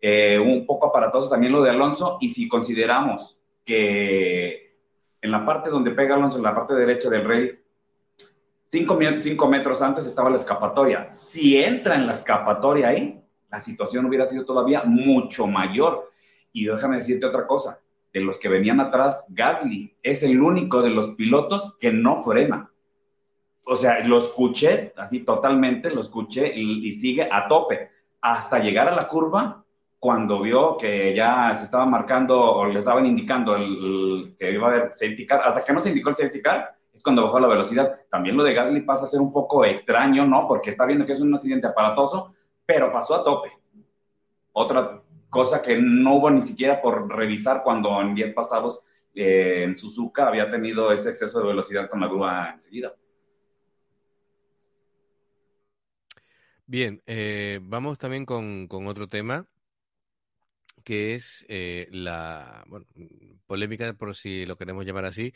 [0.00, 2.18] eh, un poco aparatoso también lo de Alonso.
[2.20, 4.74] Y si consideramos que
[5.22, 7.60] en la parte donde pega Alonso, en la parte derecha del rey,
[8.64, 8.96] cinco
[9.48, 11.08] metros antes estaba la escapatoria.
[11.12, 16.10] Si entra en la escapatoria ahí, la situación hubiera sido todavía mucho mayor.
[16.52, 17.78] Y déjame decirte otra cosa
[18.12, 22.70] de los que venían atrás, Gasly es el único de los pilotos que no frena.
[23.64, 27.90] O sea, lo escuché así totalmente, lo escuché y, sigue a tope
[28.20, 29.62] hasta llegar a la curva
[29.98, 34.70] cuando vio que ya se estaba marcando o le estaban indicando el, que iba a
[34.70, 37.48] haber safety car, hasta que no se indicó el safety car, es cuando bajó la
[37.48, 38.00] velocidad.
[38.10, 40.48] También lo de Gasly pasa a ser un poco extraño, ¿no?
[40.48, 42.32] Porque está viendo que es un accidente aparatoso,
[42.64, 43.50] pero pasó a tope.
[44.52, 44.97] Otra
[45.30, 48.80] cosa que no hubo ni siquiera por revisar cuando en días pasados
[49.14, 52.94] eh, en Suzuka había tenido ese exceso de velocidad con la grúa enseguida.
[56.66, 59.46] Bien, eh, vamos también con, otro tema,
[60.84, 62.64] que es eh, la
[63.46, 65.32] polémica, por si lo queremos llamar así,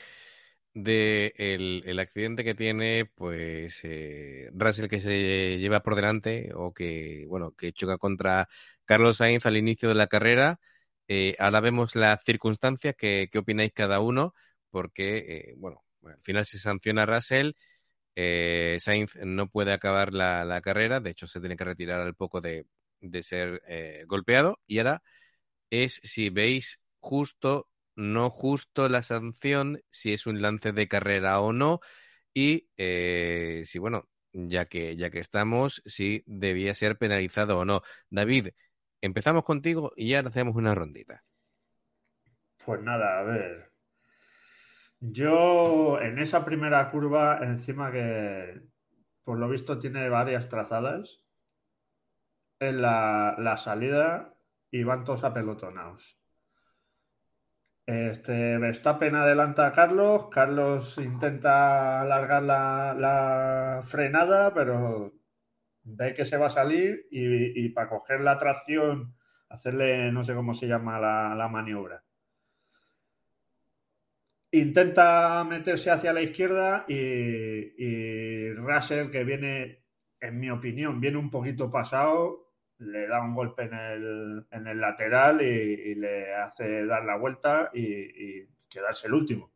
[0.75, 7.27] de el, accidente que tiene pues eh, Russell que se lleva por delante o que
[7.29, 8.49] bueno que choca contra
[8.93, 10.61] Carlos Sainz al inicio de la carrera
[11.09, 14.35] eh, ahora vemos las circunstancias que, opináis cada uno
[14.69, 17.53] porque eh, bueno al final se sanciona a Russell
[18.17, 22.43] eh, Sainz no puede acabar la, carrera de hecho se tiene que retirar al poco
[22.43, 22.67] de,
[23.01, 23.63] de ser
[24.07, 24.61] golpeado.
[24.67, 25.03] Y ahora
[25.71, 31.55] es si veis justo no justo la sanción, si es un lance de carrera o
[31.55, 31.81] no,
[32.35, 37.83] y si, bueno, ya que, ya que estamos, si debía ser penalizado o no.
[38.11, 38.49] David,
[39.03, 41.23] empezamos contigo y ya hacemos una rondita.
[42.65, 43.73] Pues nada, a ver.
[45.01, 48.63] Yo en esa primera curva, encima que
[49.25, 51.25] por lo visto tiene varias trazadas,
[52.61, 54.35] en la, salida
[54.71, 56.19] y van todos apelotonados.
[57.85, 65.13] Este, Verstappen adelanta a Carlos, Carlos intenta alargar la, la frenada, pero
[65.85, 69.15] ve que se va a salir y, para coger la tracción,
[69.49, 72.03] hacerle, no sé cómo se llama la, maniobra
[74.55, 79.83] intenta meterse hacia la izquierda y, y, Russell, que viene,
[80.21, 85.95] en mi opinión, viene un poquito pasado, le da un golpe en el, lateral y,
[85.95, 89.53] le hace dar la vuelta y, y, quedarse el último.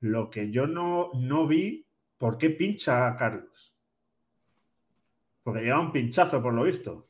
[0.00, 1.86] Lo que yo no, no vi,
[2.18, 3.71] ¿por qué pincha a Carlos?
[5.42, 7.08] Porque lleva un pinchazo, por lo visto.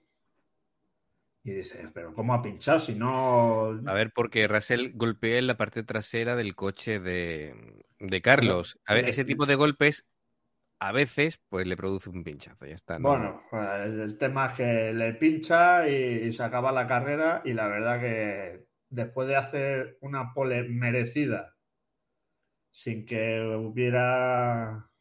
[1.44, 3.80] Y dices, pero ¿cómo ha pinchado si no...?
[3.86, 8.78] A ver, porque Russell golpea en la parte trasera del coche de, de Carlos.
[8.86, 10.06] A ver, ese tipo de golpes
[10.78, 12.98] a veces pues le produce un pinchazo, ya está.
[12.98, 13.08] ¿no?
[13.08, 17.52] Bueno, pues, el tema es que le pincha y, y, se acaba la carrera y
[17.52, 21.56] la verdad que después de hacer una pole merecida
[22.70, 24.91] sin que hubiera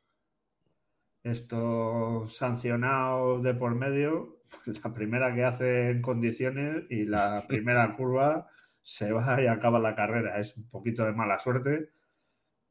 [1.23, 8.47] esto sancionado de por medio, la primera que hace en condiciones y la primera curva
[8.81, 10.39] se va y acaba la carrera.
[10.39, 11.89] Es un poquito de mala suerte,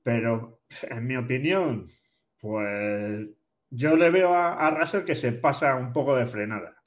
[0.03, 1.91] pero en mi opinión,
[2.41, 3.29] pues
[3.71, 6.83] yo le veo a, a Russell que se pasa un poco de frenada.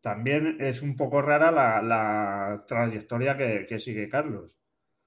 [0.00, 4.56] También es un poco rara la, la trayectoria que, que, sigue Carlos.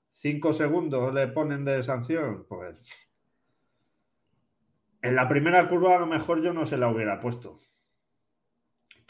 [0.10, 2.78] Cinco segundos le ponen de sanción, pues
[5.04, 7.60] en la primera curva a lo mejor yo no se la hubiera puesto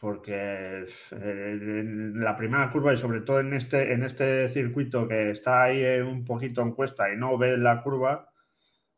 [0.03, 5.63] porque en la primera curva y sobre todo en este, en este circuito que está
[5.63, 8.29] ahí un poquito en cuesta y no ve la curva,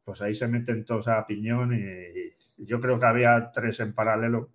[0.03, 4.49] pues ahí se meten todos a piñón y, yo creo que había tres en paralelo,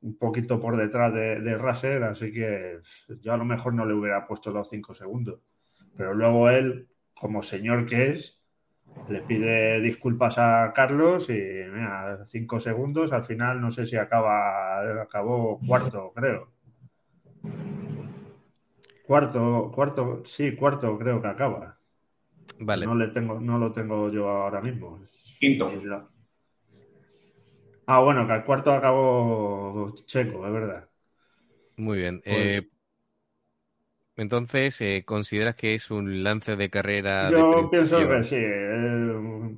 [0.00, 2.80] un poquito por detrás de, de Russell, así que
[3.20, 5.40] yo a lo mejor no le hubiera puesto los cinco segundos.
[5.96, 8.43] Pero luego él, como señor que es,
[9.08, 15.02] le pide disculpas a Carlos y mira, cinco segundos, al final no sé si acaba,
[15.02, 16.48] acabó cuarto, creo.
[19.06, 21.78] Cuarto, cuarto, sí, cuarto creo que acaba.
[22.58, 22.86] Vale.
[22.86, 25.00] No le tengo, no lo tengo yo ahora mismo.
[25.38, 25.70] Quinto.
[27.86, 30.88] Ah, bueno, que al cuarto acabó Checo, es verdad.
[31.76, 32.22] Muy bien.
[32.24, 32.58] Pues...
[32.58, 32.70] Eh,
[34.16, 37.30] entonces, eh, ¿consideras que es un lance de carrera?
[37.30, 38.36] Yo de pienso que sí.
[38.38, 39.56] Eh,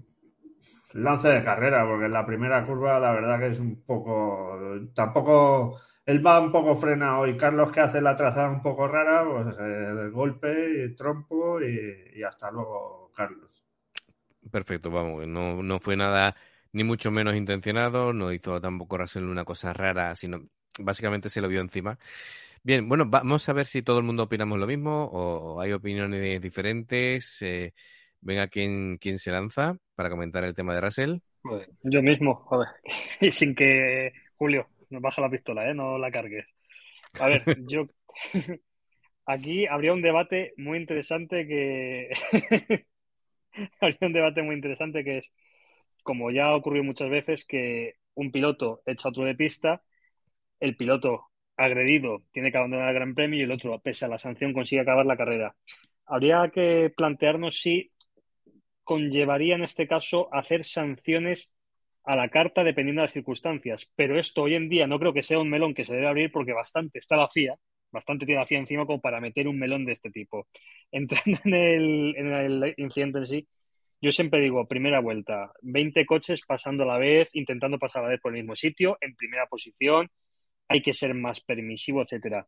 [0.93, 4.59] lance de carrera, porque en la primera curva la verdad que es un poco.
[4.95, 5.81] Tampoco.
[6.05, 9.57] Él va un poco frenado y Carlos que hace la trazada un poco rara, pues
[9.59, 13.65] eh, golpe y trompo y, y, hasta luego, Carlos.
[14.49, 16.37] Perfecto, vamos, no, no fue nada
[16.77, 20.47] ni mucho menos intencionado, no hizo tampoco Russell una cosa rara, sino
[20.79, 21.99] básicamente se lo vio encima.
[22.67, 26.43] Bien, bueno, vamos a ver si todo el mundo opinamos lo mismo o hay opiniones
[26.43, 27.41] diferentes.
[27.41, 27.73] Eh,
[28.21, 31.19] venga, ¿quién, ¿quién se lanza para comentar el tema de Russell?
[31.85, 32.67] Yo mismo, joder.
[33.21, 35.75] Y sin que, Julio, nos baja la pistola, ¿eh?
[35.75, 36.57] No la cargues.
[37.21, 37.87] A ver, yo...
[39.27, 42.11] Aquí habría un debate muy interesante que...
[43.81, 45.33] habría un debate muy interesante que es,
[46.03, 49.85] como ya ha ocurrido muchas veces, que un piloto echa otro de pista,
[50.59, 54.19] el piloto agredido tiene que abandonar el Gran Premio y el otro, pese a la
[54.19, 55.55] sanción, consigue acabar la carrera.
[56.07, 57.91] Habría que plantearnos si
[58.85, 61.55] conllevaría en este caso hacer sanciones
[62.05, 63.91] a la carta dependiendo de las circunstancias.
[63.97, 66.31] Pero esto hoy en día no creo que sea un melón que se debe abrir
[66.31, 67.57] porque bastante está la FIA,
[67.91, 70.47] bastante tiene la FIA encima como para meter un melón de este tipo.
[70.93, 73.49] Entrando en el, en el incidente en sí,
[74.01, 78.11] yo siempre digo, primera vuelta, 20 coches pasando a la vez, intentando pasar a la
[78.13, 80.09] vez por el mismo sitio, en primera posición,
[80.69, 82.47] hay que ser más permisivo, etcétera.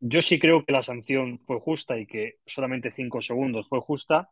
[0.00, 4.30] Yo sí creo que la sanción fue justa y que solamente cinco segundos fue justa,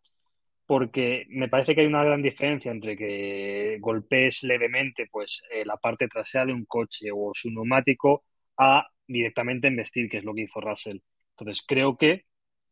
[0.67, 5.77] porque me parece que hay una gran diferencia entre que golpees levemente pues, eh, la
[5.77, 8.25] parte trasera de un coche o su neumático
[8.59, 10.99] a directamente embestir, que es lo que hizo Russell.
[11.39, 12.25] Entonces creo que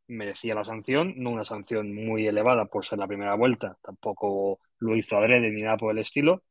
[0.09, 4.97] merecía la sanción, no una sanción muy elevada por ser la primera vuelta, tampoco lo
[4.97, 6.43] hizo adrede ni nada por el estilo,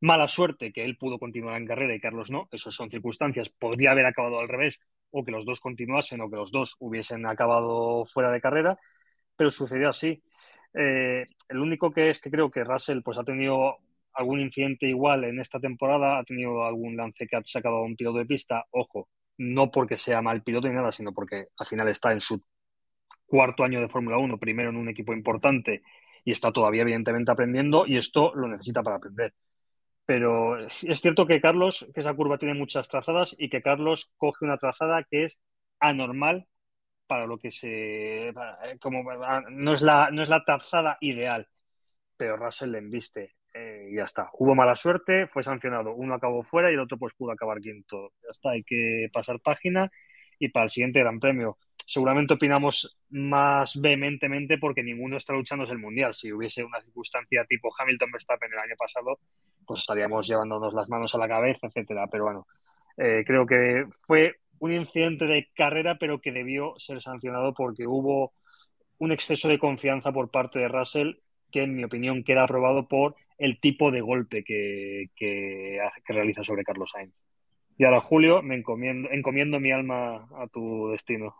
[0.00, 2.48] Mala suerte que él pudo continuar en carrera y Carlos no.
[2.52, 3.48] Esas son circunstancias.
[3.48, 4.80] Podría haber acabado al revés
[5.10, 8.78] o que los dos continuasen o que los dos hubiesen acabado fuera de carrera,
[9.36, 10.22] pero sucedió así.
[10.74, 13.78] Eh, el único que es que creo que Russell pues, ha tenido
[14.12, 17.96] algún incidente igual en esta temporada, ha tenido algún lance que ha sacado a un
[17.96, 18.64] piloto de pista.
[18.70, 22.42] Ojo, no porque sea mal piloto ni nada, sino porque al final está en su
[23.26, 25.82] cuarto año de Fórmula 1, primero en un equipo importante
[26.24, 29.34] y está todavía evidentemente aprendiendo y esto lo necesita para aprender.
[30.08, 34.46] Pero es cierto que Carlos, que esa curva tiene muchas trazadas y que Carlos coge
[34.46, 35.38] una trazada que es
[35.80, 36.46] anormal
[37.06, 38.32] para lo que se
[38.80, 39.02] como
[39.50, 41.46] no es la no es la trazada ideal,
[42.16, 44.30] pero Russell le embiste eh, y ya está.
[44.38, 48.14] Hubo mala suerte, fue sancionado, uno acabó fuera y el otro pues pudo acabar quinto.
[48.22, 49.90] Ya está, hay que pasar página
[50.38, 55.78] y para el siguiente Gran Premio seguramente opinamos más vehementemente porque ninguno está luchando el
[55.78, 56.14] mundial.
[56.14, 59.18] Si hubiese una circunstancia tipo Hamilton Verstappen el año pasado,
[59.68, 62.06] pues estaríamos llevándonos las manos a la cabeza, etcétera.
[62.10, 62.46] Pero bueno,
[62.96, 68.32] eh, creo que fue un incidente de carrera, pero que debió ser sancionado porque hubo
[68.98, 71.18] un exceso de confianza por parte de Russell
[71.52, 76.42] que, en mi opinión, queda aprobado por el tipo de golpe que, que, que realiza
[76.42, 77.14] sobre Carlos Sainz.
[77.76, 81.36] Y ahora, Julio, me encomiendo, encomiendo mi alma a tu destino.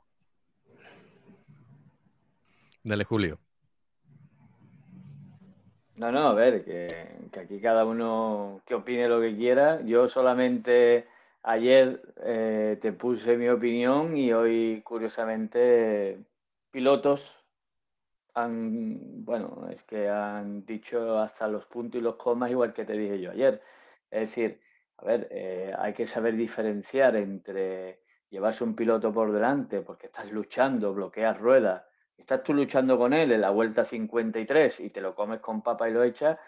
[2.85, 3.41] Dale, Julio.
[5.99, 6.87] No, no, a ver, que,
[7.41, 9.81] aquí cada uno que opine lo que quiera.
[9.83, 11.09] Yo solamente
[11.43, 16.21] ayer eh, te puse mi opinión y hoy, curiosamente,
[16.71, 17.45] pilotos
[18.35, 22.93] han, bueno, es que han dicho hasta los puntos y los comas igual que te
[22.93, 23.61] dije yo ayer.
[24.11, 24.61] Es decir,
[24.99, 30.31] a ver, eh, hay que saber diferenciar entre llevarse un piloto por delante porque estás
[30.31, 31.88] luchando, bloqueas ruedas
[32.19, 35.89] estás tú luchando con él en la vuelta 53 y te lo comes con papa
[35.89, 36.39] y lo echas,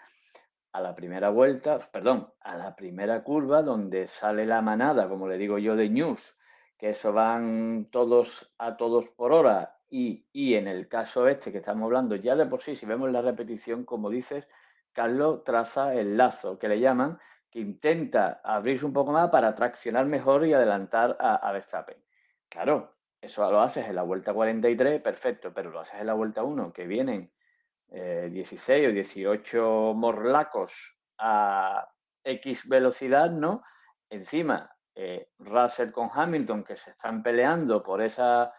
[0.73, 5.37] a la primera vuelta, perdón, a la primera curva donde sale la manada, como le
[5.37, 6.37] digo yo, de News,
[6.77, 11.57] que eso van todos a todos por hora y, y en el caso este que
[11.57, 14.47] estamos hablando, ya de por sí, si vemos la repetición, como dices,
[14.93, 17.19] Carlos traza el lazo, que le llaman,
[17.49, 21.97] que intenta abrirse un poco más para traccionar mejor y adelantar a, a Verstappen.
[22.47, 26.43] Claro, eso lo haces en la vuelta 43, perfecto, pero lo haces en la vuelta
[26.43, 27.31] 1, que vienen
[27.87, 31.87] 16 eh, o 18 morlacos a
[32.23, 33.63] X velocidad, ¿no?
[34.09, 38.53] Encima, eh, Russell con Hamilton, que se están peleando por esa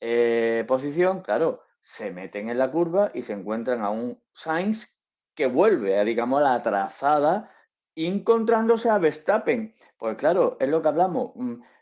[0.00, 4.94] eh, posición, claro, se meten en la curva y se encuentran a un Sainz
[5.34, 7.52] que vuelve a, digamos, la trazada
[7.94, 9.74] encontrándose a Verstappen.
[9.96, 11.32] Pues claro, es lo que hablamos.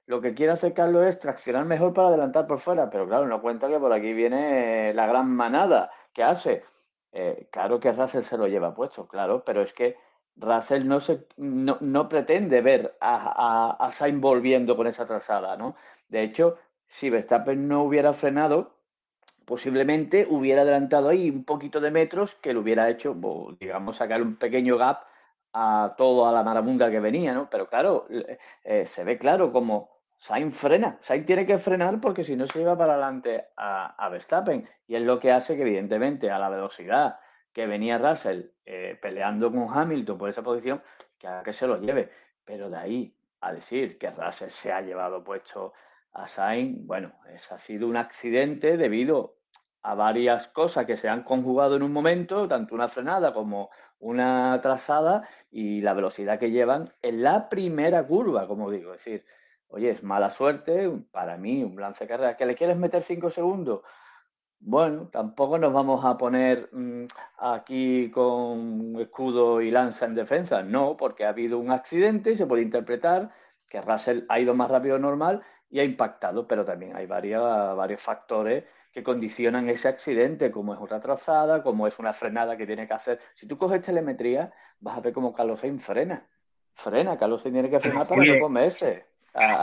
[0.07, 3.43] Lo que quiere hacer Carlos es traccionar mejor para adelantar por fuera, pero claro, no
[3.43, 6.65] cuenta que por aquí viene la gran manada que hace.
[7.13, 9.97] Eh, claro que Russell se lo lleva puesto, claro, pero es que
[10.37, 15.75] Russell no, se, no, pretende ver a, a, Sainz volviendo con esa trazada, ¿no?
[16.09, 18.77] De hecho, si Verstappen no hubiera frenado,
[19.45, 23.17] posiblemente hubiera adelantado ahí un poquito de metros que le hubiera hecho,
[23.59, 25.05] digamos, sacar un pequeño gap
[25.53, 27.49] a todo a la marabunga que venía, ¿no?
[27.51, 28.07] Pero claro,
[28.63, 30.97] eh, se ve claro como Sainz frena.
[31.01, 34.69] Sainz tiene que frenar porque si no se lleva para adelante a, Verstappen.
[34.87, 37.19] Y es lo que hace que, evidentemente, a la velocidad
[37.53, 40.83] que venía Russell eh, peleando con Hamilton por esa posición,
[41.19, 42.11] que haga que se lo lleve.
[42.45, 45.73] Pero de ahí a decir que Russell se ha llevado puesto
[46.13, 49.37] a Sainz, bueno, es, ha sido un accidente debido
[49.83, 54.59] a varias cosas que se han conjugado en un momento, tanto una frenada como una
[54.61, 58.95] trazada y la velocidad que llevan en la primera curva, como digo.
[58.95, 59.25] Es decir,
[59.69, 62.37] Oye, es mala suerte, para mí, un lance de carrera.
[62.37, 63.83] ¿Que le quieres meter cinco segundos?
[64.59, 67.05] Bueno, tampoco nos vamos a poner mm,
[67.39, 70.63] aquí con escudo y lanza en defensa.
[70.63, 73.31] No, porque ha habido un accidente y se puede interpretar
[73.69, 78.65] que Russell ha ido más rápido normal y ha impactado, pero también hay varios factores
[78.93, 82.95] que condicionan ese accidente, como es otra trazada, como es una frenada que tiene que
[82.95, 83.21] hacer.
[83.35, 86.27] Si tú coges telemetría, vas a ver cómo Carlos Sainz frena.
[86.73, 89.16] Frena, Carlos Sainz tiene que frenar para no comerse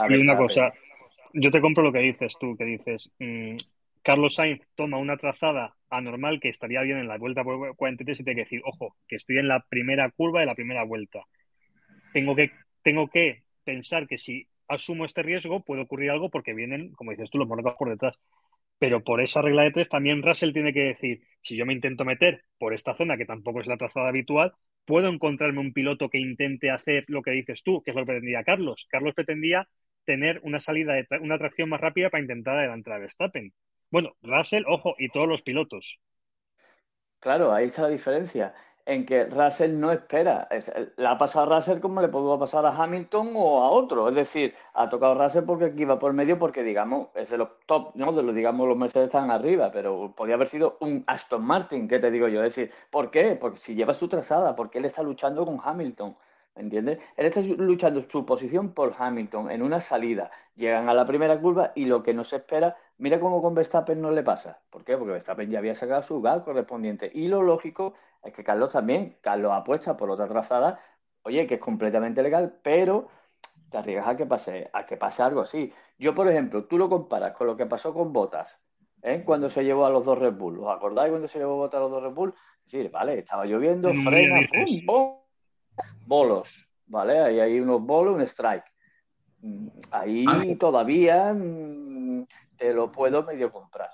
[0.08, 0.72] y una cosa,
[1.32, 3.56] yo te compro lo que dices tú, que dices, mm,
[4.02, 8.24] Carlos Sainz toma una trazada anormal que estaría bien en la vuelta por 43 y
[8.24, 11.20] tiene que decir, ojo, que estoy en la primera curva de la primera vuelta.
[12.12, 12.50] Tengo que,
[12.82, 17.30] tengo que pensar que si asumo este riesgo puede ocurrir algo porque vienen, como dices
[17.30, 18.18] tú, los monarcas por detrás.
[18.78, 22.04] Pero por esa regla de tres también Russell tiene que decir, si yo me intento
[22.04, 24.52] meter por esta zona, que tampoco es la trazada habitual,
[24.84, 28.12] puedo encontrarme un piloto que intente hacer lo que dices tú, que es lo que
[28.12, 28.86] pretendía Carlos.
[28.90, 29.68] Carlos pretendía
[30.04, 33.52] tener una salida, de una tracción más rápida para intentar adelantar a Verstappen.
[33.90, 35.98] Bueno, Russell, ojo, y todos los pilotos.
[37.20, 38.54] Claro, ahí está la diferencia
[38.86, 40.48] en que Russell no espera.
[40.96, 44.08] le ha pasado a Russell como le pudo pasar a Hamilton o a otro.
[44.08, 47.48] Es decir, ha tocado Russell porque aquí va por medio porque, digamos, es de los
[47.66, 48.12] top, ¿no?
[48.12, 51.98] De los, digamos, los Mercedes están arriba, pero podría haber sido un Aston Martin, ¿qué
[51.98, 52.44] te digo yo?
[52.44, 53.36] Es decir, ¿por qué?
[53.36, 56.16] Porque si lleva su trazada, porque él está luchando con Hamilton.
[56.56, 57.00] ¿entiendes?
[57.16, 60.30] Él está luchando su posición por Hamilton en una salida.
[60.56, 64.00] Llegan a la primera curva y lo que no se espera, mira cómo con Verstappen
[64.00, 64.60] no le pasa.
[64.70, 64.96] ¿Por qué?
[64.96, 67.10] Porque Verstappen ya había sacado su gal correspondiente.
[67.12, 70.80] Y lo lógico es que Carlos también, Carlos apuesta por otra trazada,
[71.22, 73.08] oye, que es completamente legal, pero
[73.70, 75.72] te arriesgas a que pase, a que pase algo así.
[75.98, 78.58] Yo, por ejemplo, tú lo comparas con lo que pasó con Botas,
[79.02, 79.22] ¿eh?
[79.24, 80.60] cuando se llevó a los dos Red Bull.
[80.60, 82.34] ¿Os acordáis cuando se llevó Botas a los dos Red Bull?
[82.64, 84.40] Es decir, vale, estaba lloviendo, frena,
[84.86, 85.18] pum,
[86.06, 87.18] bolos, ¿vale?
[87.20, 88.64] Ahí hay unos bolos, un strike.
[89.40, 91.83] Mm, ahí todavía mm,
[92.56, 93.90] te lo puedo medio comprar.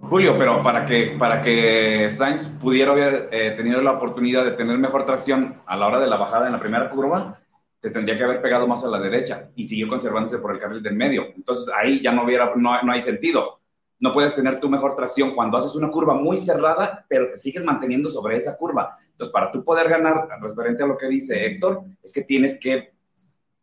[0.00, 4.76] Julio, pero para que, para que Sainz pudiera haber eh, tenido la oportunidad de tener
[4.76, 7.38] mejor tracción a la hora de la bajada en la primera curva,
[7.80, 10.82] se tendría que haber pegado más a la derecha y siguió conservándose por el carril
[10.82, 11.26] del medio.
[11.36, 13.60] Entonces ahí ya no, hubiera, no, no hay sentido.
[14.00, 17.64] No puedes tener tu mejor tracción cuando haces una curva muy cerrada, pero te sigues
[17.64, 18.96] manteniendo sobre esa curva.
[19.12, 22.92] Entonces, para tú poder ganar, referente a lo que dice Héctor, es que tienes que,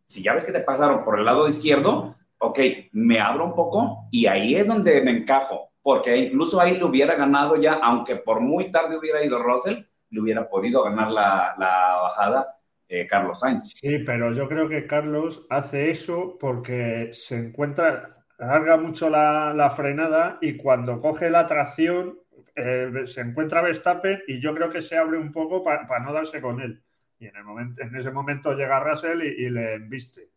[0.07, 2.59] si ya ves que te pasaron por el lado izquierdo, ok,
[2.93, 7.15] me abro un poco y ahí es donde me encajo, porque incluso ahí le hubiera
[7.15, 11.55] ganado ya, aunque por muy tarde hubiera ido Russell, le hubiera podido ganar la,
[12.01, 12.57] bajada
[12.89, 13.73] eh, Carlos Sainz.
[13.75, 20.37] Sí, pero yo creo que Carlos hace eso porque se encuentra, alarga mucho la, frenada
[20.41, 22.19] y cuando coge la tracción
[22.55, 26.41] eh, se encuentra Verstappen y yo creo que se abre un poco para no darse
[26.41, 26.83] con él.
[27.21, 30.30] Y en, el momento, en ese momento llega Russell y, le embiste.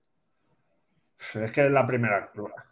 [1.35, 2.65] Es que es la primera curva.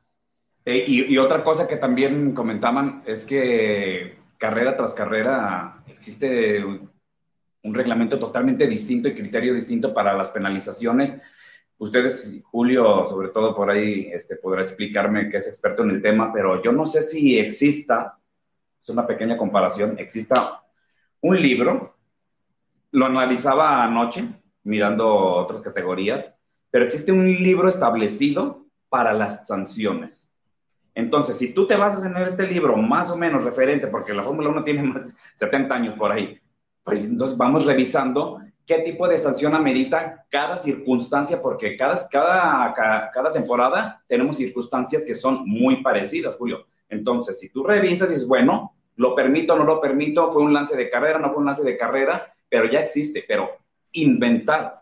[0.64, 6.90] Eh, y, otra cosa que también comentaban es que carrera tras carrera existe un,
[7.74, 11.20] reglamento totalmente distinto y criterio distinto para las penalizaciones.
[11.78, 16.32] Ustedes, Julio, sobre todo por ahí, este, podrá explicarme que es experto en el tema,
[16.32, 18.18] pero yo no sé si exista,
[18.80, 20.62] es una pequeña comparación, exista
[21.22, 21.97] un libro,
[22.93, 24.28] lo analizaba anoche
[24.64, 26.32] mirando otras categorías,
[26.72, 30.32] pero existe un libro establecido para las sanciones.
[30.94, 34.48] Entonces, si tú te basas en este libro más o menos referente, porque la Fórmula
[34.48, 36.40] 1 tiene más de 70 años por ahí,
[36.82, 43.32] pues entonces vamos revisando qué tipo de sanción amerita cada circunstancia, porque cada, cada, cada,
[43.32, 46.66] temporada tenemos circunstancias que son muy parecidas, Julio.
[46.88, 50.76] Entonces, si tú revisas y dices, bueno, lo permito no lo permito, fue un lance
[50.76, 53.50] de carrera, no fue un lance de carrera, pero ya existe, pero
[53.92, 54.81] inventar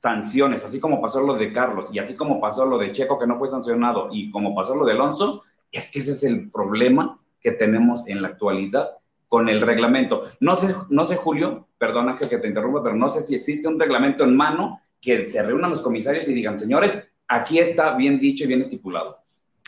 [0.00, 3.26] sanciones, así como pasó lo de Carlos y así como pasó lo de Checo que
[3.26, 7.20] no fue sancionado y como pasó lo de Alonso, es que ese es el problema
[7.40, 8.92] que tenemos en la actualidad
[9.28, 10.24] con el reglamento.
[10.40, 13.78] No sé, no sé Julio, perdona que, te interrumpa, pero no sé si existe un
[13.78, 16.98] reglamento en mano que se reúnan los comisarios y digan, señores,
[17.28, 19.18] aquí está bien dicho y bien estipulado.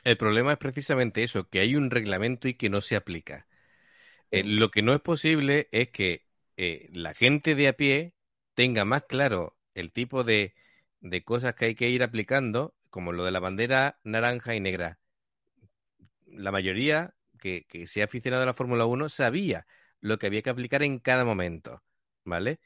[0.02, 3.46] El problema es precisamente eso, que hay un reglamento y que no se aplica.
[4.30, 6.26] Eh, lo que no es posible es que
[6.56, 8.14] eh, la gente de a pie
[8.54, 10.54] tenga más claro el tipo de,
[11.00, 14.98] de cosas que hay que ir aplicando, como lo de la bandera naranja y negra
[16.32, 19.66] la mayoría que, que se ha aficionado a la Fórmula 1 sabía
[20.00, 21.82] lo que había que aplicar en cada momento,
[22.24, 22.60] ¿vale?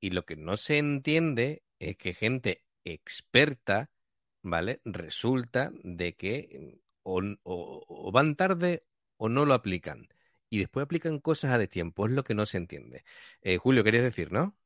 [0.00, 3.90] Y lo que no se entiende es que gente experta,
[4.42, 4.80] ¿vale?
[4.84, 8.84] Resulta de que o, van tarde
[9.16, 10.08] o no lo aplican.
[10.50, 13.04] Y después aplican cosas a de tiempo, es lo que no se entiende.
[13.40, 14.56] Eh, Julio, querías decir, ¿no?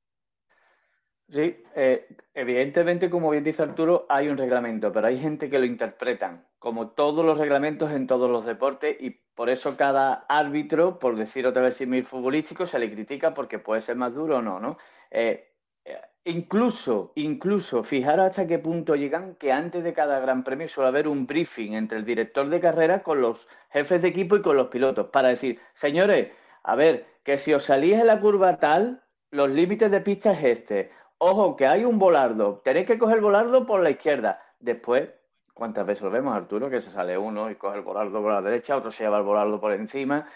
[1.29, 5.65] Sí, eh, evidentemente, como bien dice Arturo, hay un reglamento, pero hay gente que lo
[5.65, 11.17] interpretan, como todos los reglamentos en todos los deportes, y por eso cada árbitro, por
[11.17, 14.61] decir otra vez sin futbolístico, se le critica porque puede ser más duro o no,
[14.61, 14.79] ¿no?
[15.11, 15.53] Eh,
[15.85, 20.89] eh, incluso, incluso, fijar hasta qué punto llegan que antes de cada gran premio suele
[20.89, 24.57] haber un briefing entre el director de carrera con los jefes de equipo y con
[24.57, 26.29] los pilotos, para decir, señores,
[26.63, 29.03] a ver, que si os salís en la curva tal,
[29.33, 32.61] los límites de pista es este Ojo, que hay un volardo.
[32.63, 34.43] Tenéis que coger el volardo por la izquierda.
[34.61, 35.09] Después,
[35.55, 36.69] ¿cuántas veces lo vemos, Arturo?
[36.69, 39.25] Que se sale uno y coge el volardo por la derecha, otro se lleva el
[39.25, 40.27] volardo por encima.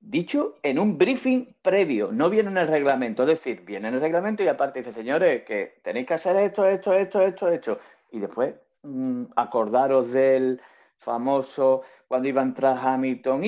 [0.00, 3.22] Dicho en un briefing previo, no viene en el reglamento.
[3.22, 6.66] Es decir, viene en el reglamento y aparte dice, señores, que tenéis que hacer esto,
[6.66, 7.78] esto, esto, esto, esto.
[8.12, 10.60] Y después, mm, acordaros del
[10.98, 13.40] famoso cuando iban tras Hamilton,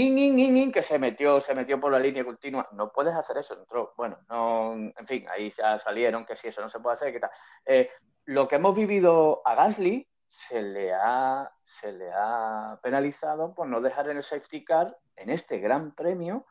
[0.73, 2.69] que se metió, se metió por la línea continua.
[2.73, 3.95] No puedes hacer eso, entró.
[3.97, 7.21] Bueno, no, en fin, ahí ya salieron que si eso no se puede hacer, ¿qué
[7.21, 7.31] tal?
[7.65, 7.91] Eh,
[8.27, 13.81] lo que hemos vivido a Gasly se le ha se le ha penalizado por no
[13.81, 16.47] dejar en el safety car en este gran premio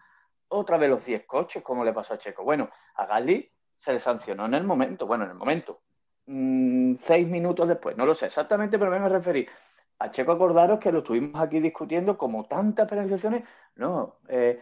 [0.48, 2.44] otra vez los 10 coches, como le pasó a Checo.
[2.44, 5.82] Bueno, a Gasly se le sancionó en el momento, bueno, en el momento,
[6.26, 9.48] mm, seis minutos después, no lo sé exactamente, pero me voy
[10.00, 13.44] a Checo acordaros que lo estuvimos aquí discutiendo como tantas penalizaciones.
[13.76, 14.62] No, eh,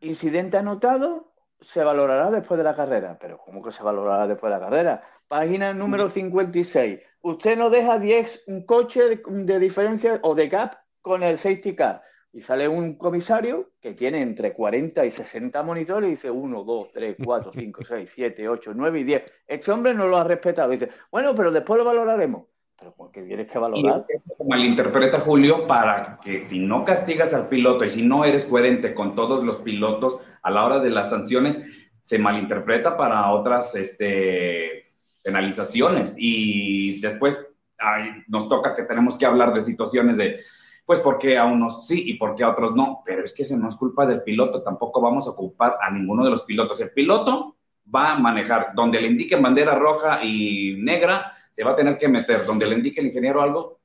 [0.00, 3.18] incidente anotado se valorará después de la carrera.
[3.20, 5.02] Pero ¿cómo que se valorará después de la carrera?
[5.28, 7.00] página número 56.
[7.22, 11.74] Usted no deja 10 un coche de, de diferencia o de gap con el safety
[11.74, 12.02] car.
[12.32, 16.88] Y sale un comisario que tiene entre 40 y 60 monitores y dice 1, 2,
[16.92, 19.24] 3, 4, 5, 6, 7, 8, 9 y 10.
[19.46, 20.70] Este hombre no lo ha respetado.
[20.70, 22.46] Dice, bueno, pero después lo valoraremos.
[22.78, 24.04] Pero ¿por qué tienes que valorar?
[24.08, 28.94] Y malinterpreta Julio para que si no castigas al piloto y si no eres coherente
[28.94, 31.60] con todos los pilotos a la hora de las sanciones,
[32.02, 36.14] se malinterpreta para otras este, penalizaciones.
[36.18, 37.48] Y después
[37.78, 40.40] ay, nos toca que tenemos que hablar de situaciones de
[40.86, 43.68] pues porque a unos sí y porque a otros no, pero es que ese no
[43.68, 46.80] es culpa del piloto, tampoco vamos a ocupar a ninguno de los pilotos.
[46.80, 47.56] El piloto
[47.92, 52.08] va a manejar donde le indiquen bandera roja y negra, se va a tener que
[52.08, 53.80] meter, donde le indique el ingeniero algo,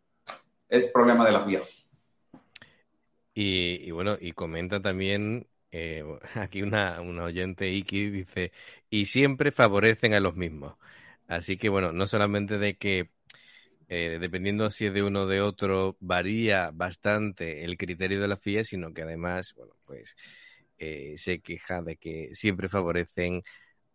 [0.68, 1.62] es problema de la FIA.
[3.34, 6.04] Y, bueno, y comenta también eh,
[6.36, 8.52] aquí una, una oyente, Iki, dice,
[8.90, 10.76] y siempre favorecen a los mismos.
[11.28, 13.12] Así que bueno, no solamente de que
[13.88, 18.38] eh, dependiendo si es de uno o de otro, varía bastante el criterio de la
[18.38, 20.16] FIA, sino que además, bueno, pues
[20.78, 23.44] eh, se queja de que siempre favorecen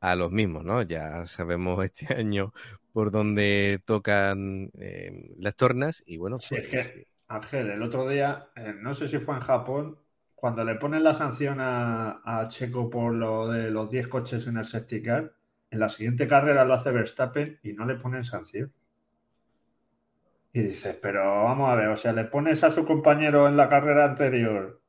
[0.00, 0.82] a los mismos, ¿no?
[0.82, 2.52] Ya sabemos este año
[2.94, 6.62] por dónde tocan eh, las tornas y bueno, pues...
[6.62, 8.46] es que, Ángel, el otro día,
[8.80, 9.98] no sé si fue en Japón,
[10.36, 14.58] cuando le ponen la sanción a, a Checo por lo de los 10 coches en
[14.58, 15.34] el safety car,
[15.72, 18.72] en la siguiente carrera lo hace Verstappen y no le ponen sanción.
[20.52, 23.68] Y dices, pero vamos a ver, o sea, le pones a su compañero en la
[23.68, 24.80] carrera anterior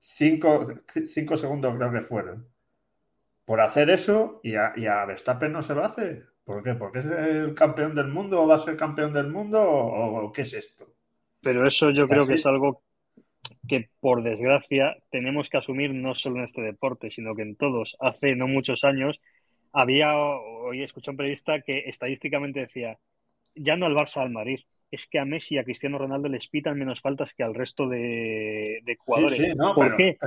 [0.00, 0.66] cinco,
[1.14, 2.48] cinco segundos, creo que fueron,
[3.44, 6.24] por hacer eso y a, y a, Verstappen no se lo hace.
[6.44, 6.74] ¿Por qué?
[6.74, 10.42] ¿Porque es el campeón del mundo o va a ser campeón del mundo o, qué
[10.42, 10.86] es esto?
[11.40, 12.82] Pero eso yo creo que es algo
[13.68, 17.96] que por desgracia tenemos que asumir no solo en este deporte, sino que en todos.
[18.00, 19.20] Hace no muchos años
[19.72, 22.98] había, hoy escuché a un periodista que estadísticamente decía,
[23.54, 26.48] ya no al Barça al Madrid, es que a Messi y a Cristiano Ronaldo les
[26.48, 29.54] pitan menos faltas que al resto de, jugadores.
[29.74, 30.18] ¿Por qué?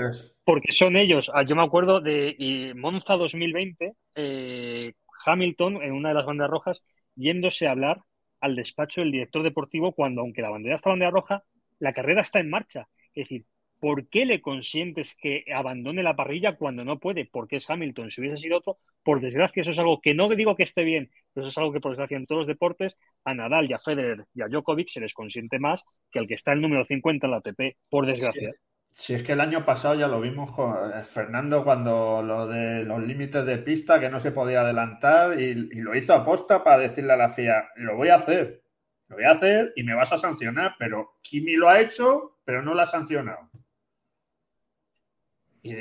[0.44, 1.30] Porque son ellos.
[1.34, 4.94] Ah, yo me acuerdo de Monza 2020, eh,
[5.26, 6.84] Hamilton en una de las bandas rojas
[7.16, 8.02] yéndose a hablar
[8.42, 11.44] al despacho del director deportivo cuando, aunque la bandera está bandera roja,
[11.80, 12.88] la carrera está en marcha.
[13.14, 13.46] Es decir,
[13.80, 17.26] ¿por qué le consientes que abandone la parrilla cuando no puede?
[17.26, 18.12] Porque es Hamilton.
[18.12, 21.12] Si hubiese sido otro, por desgracia, eso es algo que no digo que esté bien,
[21.34, 23.80] pero eso es algo que por desgracia en todos los deportes, a Nadal y a
[23.80, 27.28] Federer y a Djokovic se les consiente más que al que está el número 50
[27.28, 28.52] en la ATP, por desgracia.
[28.98, 32.84] Si es que el año pasado ya lo vimos con eh, Fernando cuando lo de
[32.86, 36.80] los límites de pista que no se podía adelantar y, y lo hizo aposta para
[36.80, 38.64] decirle a la FIA, lo voy a hacer,
[39.10, 42.64] lo voy a hacer y me vas a sancionar, pero Kimi lo ha hecho, pero
[42.64, 43.50] no lo ha sancionado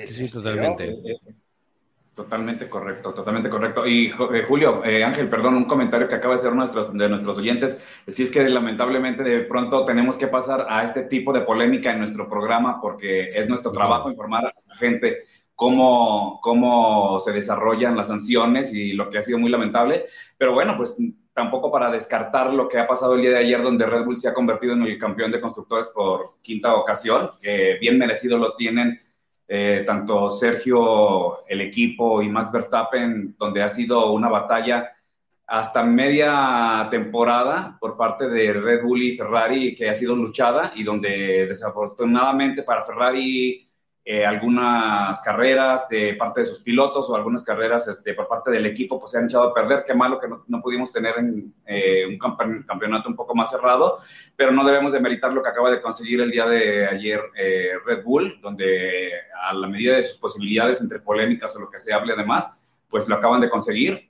[0.06, 0.94] sí, totalmente.
[2.14, 3.84] Totalmente correcto, totalmente correcto.
[3.84, 7.38] Y eh, Julio, eh, Ángel, perdón, un comentario que acaba de hacer nuestros, de nuestros
[7.38, 7.76] oyentes.
[8.06, 11.98] Si es que lamentablemente de pronto tenemos que pasar a este tipo de polémica en
[11.98, 15.22] nuestro programa porque es nuestro trabajo informar a la gente
[15.56, 20.04] cómo, cómo se desarrollan las sanciones y lo que ha sido muy lamentable.
[20.38, 20.96] Pero bueno, pues
[21.32, 24.28] tampoco para descartar lo que ha pasado el día de ayer, donde Red Bull se
[24.28, 29.00] ha convertido en el campeón de constructores por quinta ocasión, que bien merecido lo tienen
[29.46, 34.90] eh, tanto Sergio, el equipo y Max Verstappen, donde ha sido una batalla
[35.46, 40.82] hasta media temporada por parte de Red Bull y Ferrari que ha sido luchada y
[40.82, 43.63] donde desafortunadamente para Ferrari
[44.06, 48.66] eh, algunas carreras de parte de sus pilotos o algunas carreras este, por parte del
[48.66, 49.82] equipo pues se han echado a perder.
[49.86, 54.00] Qué malo que no, pudimos tener en, eh, un campeonato un poco más cerrado,
[54.36, 57.70] pero no debemos de meritar lo que acaba de conseguir el día de ayer eh,
[57.86, 59.10] Red Bull, donde
[59.48, 62.50] a la medida de sus posibilidades entre polémicas o lo que se hable además,
[62.90, 64.06] pues lo acaban de conseguir.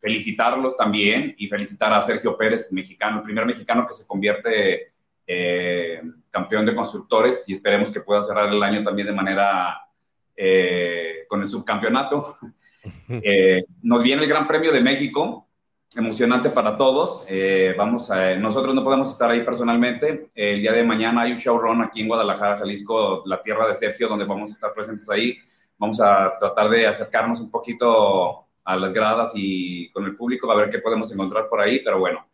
[0.00, 4.92] felicitarlos también y felicitar a Sergio Pérez, mexicano, el primer mexicano que se convierte
[5.32, 9.80] eh, campeón de constructores y esperemos que pueda cerrar el año también de manera
[10.36, 12.36] eh, con el subcampeonato.
[13.10, 15.46] Eh, nos viene el Gran Premio de México,
[15.94, 17.26] emocionante para todos.
[17.76, 20.30] vamos a, nosotros no podemos estar ahí personalmente.
[20.34, 24.08] El día de mañana hay un showrun aquí en Guadalajara, Jalisco, la tierra de Sergio,
[24.08, 25.36] donde vamos a estar presentes ahí.
[25.76, 30.56] Vamos a tratar de acercarnos un poquito a las gradas y con el público a
[30.56, 32.26] ver qué podemos encontrar por ahí, pero bueno,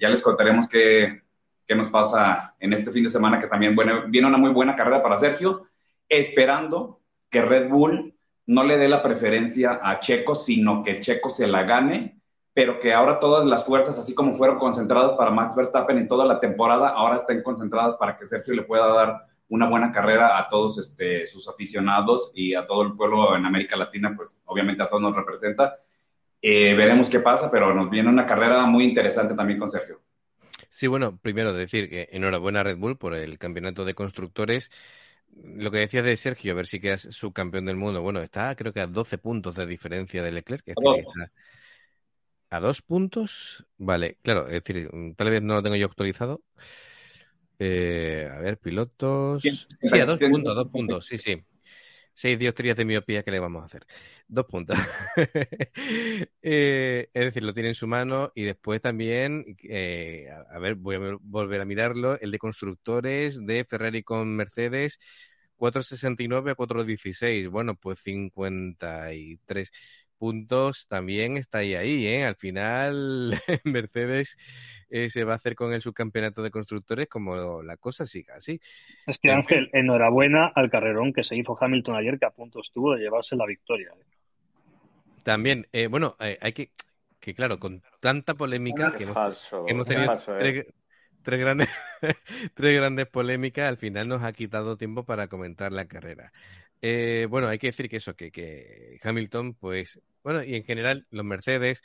[0.00, 1.20] ya les contaremos qué,
[1.68, 3.76] qué nos pasa en este fin de semana, que también
[4.08, 5.66] viene una muy buena carrera para Sergio,
[6.08, 7.00] esperando
[7.30, 8.14] que Red Bull
[8.46, 12.18] no le dé la preferencia a Checo, sino que Checo se la gane,
[12.54, 16.24] pero que ahora todas las fuerzas, así como fueron concentradas para Max Verstappen en toda
[16.24, 20.48] la temporada, ahora estén concentradas para que Sergio le pueda dar una buena carrera a
[20.48, 24.88] todos este, sus aficionados y a todo el pueblo en América Latina, pues obviamente a
[24.88, 25.76] todos nos representa
[26.40, 30.00] Eh, veremos qué pasa, pero nos viene una carrera muy interesante también con Sergio.
[30.68, 34.70] Sí, bueno, primero decir que enhorabuena a Red Bull por el campeonato de constructores.
[35.34, 38.02] Lo que decías de Sergio, a ver si quedas subcampeón del mundo.
[38.02, 40.66] Bueno, está creo que a 12 puntos de diferencia de Leclerc.
[40.66, 40.80] Está
[42.50, 43.66] a dos puntos.
[43.76, 46.42] Vale, claro, es decir, tal vez no lo tengo yo actualizado.
[47.58, 49.42] Eh, a ver, pilotos.
[49.42, 51.42] Sí, a dos puntos, dos puntos, sí, sí.
[52.20, 53.86] Seis diostrías de miopía, ¿qué le vamos a hacer?
[54.26, 54.76] Dos puntos.
[56.42, 60.96] Eh, es decir, lo tiene en su mano y después también, eh, a ver, voy
[60.96, 64.98] a volver a mirarlo, el de constructores de Ferrari con Mercedes,
[65.56, 67.48] 469 a 416.
[67.48, 69.70] Bueno, pues 53
[70.18, 72.24] puntos también está ahí, ahí, ¿eh?
[72.24, 74.36] Al final, Mercedes
[74.90, 78.60] eh, se va a hacer con el subcampeonato de constructores como la cosa siga así.
[79.06, 82.94] Es que Ángel, enhorabuena al carrerón que se hizo Hamilton ayer, que a punto estuvo
[82.94, 83.90] de llevarse la victoria.
[83.98, 84.04] ¿eh?
[85.24, 86.70] También, eh, bueno, hay que,
[87.20, 90.16] que claro, con tanta polémica que hemos, tenido
[91.22, 91.68] tres, grandes,
[92.54, 96.32] tres grandes polémicas, al final nos ha quitado tiempo para comentar la carrera.
[96.80, 101.06] Eh, bueno, hay que decir que eso, que, que Hamilton, pues, bueno, y en general
[101.10, 101.82] los Mercedes,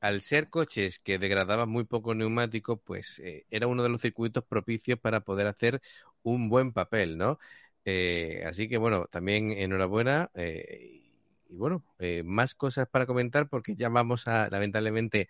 [0.00, 4.44] al ser coches que degradaban muy poco neumático, pues eh, era uno de los circuitos
[4.44, 5.80] propicios para poder hacer
[6.22, 7.38] un buen papel, ¿no?
[7.84, 10.30] Eh, así que bueno, también enhorabuena.
[10.36, 11.12] y
[11.50, 11.84] bueno,
[12.24, 15.28] más cosas para comentar porque ya vamos a, lamentablemente,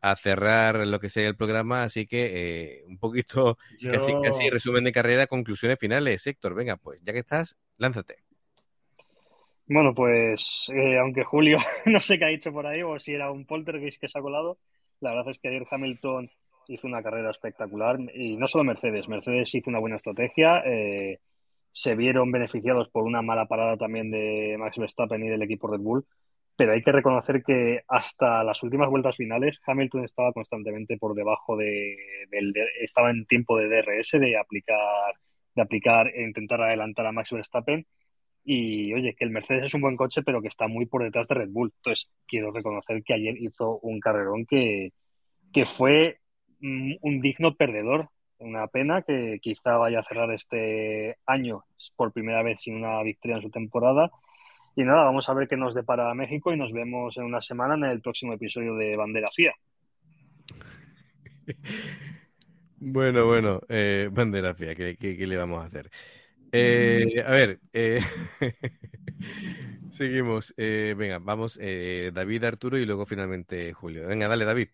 [0.00, 3.58] a cerrar lo que sea el programa, así que un poquito,
[3.92, 6.26] casi, casi resumen de carrera, conclusiones finales.
[6.26, 8.27] Héctor, venga, pues ya que estás, lánzate.
[9.68, 13.30] Bueno, pues eh, aunque Julio no sé qué ha dicho por ahí o si era
[13.30, 14.58] un poltergeist que se ha colado,
[15.00, 16.30] la verdad es que ayer Hamilton
[16.68, 21.20] hizo una carrera espectacular y no solo Mercedes, Mercedes hizo una buena estrategia, eh,
[21.70, 25.80] se vieron beneficiados por una mala parada también de Max Verstappen y del equipo Red
[25.80, 26.06] Bull,
[26.56, 31.56] pero hay que reconocer que hasta las últimas vueltas finales Hamilton estaba constantemente por debajo
[31.58, 31.94] de,
[32.30, 35.14] del, estaba en tiempo de DRS de aplicar
[35.54, 37.86] de aplicar e intentar adelantar a Max Verstappen
[38.50, 41.28] y oye, que el Mercedes es un buen coche, pero que está muy por detrás
[41.28, 41.70] de Red Bull.
[41.76, 44.94] Entonces, quiero reconocer que ayer hizo un carrerón que,
[45.52, 46.20] que fue
[46.60, 48.08] mm, un digno perdedor.
[48.38, 53.36] Una pena que quizá vaya a cerrar este año por primera vez sin una victoria
[53.36, 54.10] en su temporada.
[54.74, 57.74] Y nada, vamos a ver qué nos depara México y nos vemos en una semana
[57.74, 59.52] en el próximo episodio de Bandera FIA.
[62.80, 65.90] Bueno, bueno, eh, Bandera FIA, ¿qué, qué le vamos a hacer?
[66.52, 68.00] Eh, a ver, eh,
[69.90, 70.54] seguimos.
[70.56, 74.06] Eh, venga, vamos, David, Arturo y luego finalmente Julio.
[74.06, 74.68] Venga, dale, David.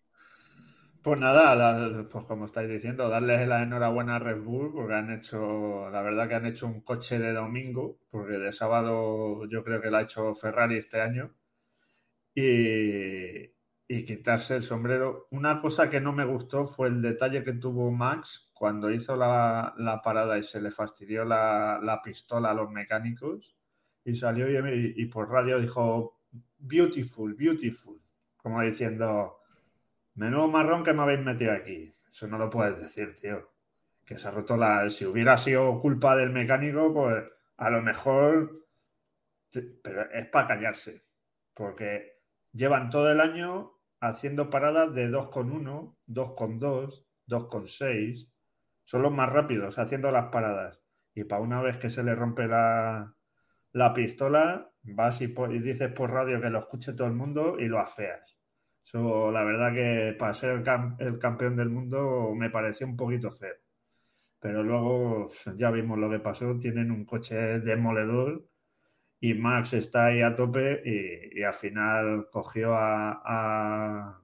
[1.02, 5.88] Pues nada, pues como estáis diciendo, darles la enhorabuena a Red Bull porque han hecho,
[5.90, 9.90] la verdad que han hecho un coche de domingo, porque de sábado yo creo que
[9.90, 11.32] lo ha hecho Ferrari este año.
[12.34, 13.44] Y,
[13.88, 15.26] y quitarse el sombrero.
[15.30, 20.00] Una cosa que no me gustó fue el detalle que tuvo Max cuando hizo la,
[20.02, 23.56] parada y se le fastidió la, pistola a los mecánicos
[24.04, 26.20] y salió y, por radio dijo
[26.58, 28.00] beautiful, beautiful,
[28.36, 29.38] como diciendo,
[30.14, 31.92] menudo marrón que me habéis metido aquí.
[32.06, 33.50] Eso no lo puedes decir, tío.
[34.04, 34.88] Que se ha roto la...
[34.90, 37.24] Si hubiera sido culpa del mecánico, pues
[37.56, 38.66] a lo mejor...
[39.50, 41.04] Pero es para callarse.
[41.54, 42.20] Porque
[42.52, 48.33] llevan todo el año haciendo paradas de 2,1, 2,2, 2,6.
[48.84, 50.80] Son los más rápidos haciendo las paradas.
[51.14, 53.14] Y para una vez que se le rompe la,
[53.72, 55.28] la pistola, vas y,
[55.60, 58.38] dices por radio que lo escuche todo el mundo y lo afeas.
[58.84, 60.62] Eso, la verdad que para ser
[60.98, 63.54] el, campeón del mundo me pareció un poquito feo.
[64.40, 66.58] Pero luego ya vimos lo que pasó.
[66.58, 68.44] Tienen un coche demoledor
[69.20, 74.20] y Max está ahí a tope y, al final cogió a,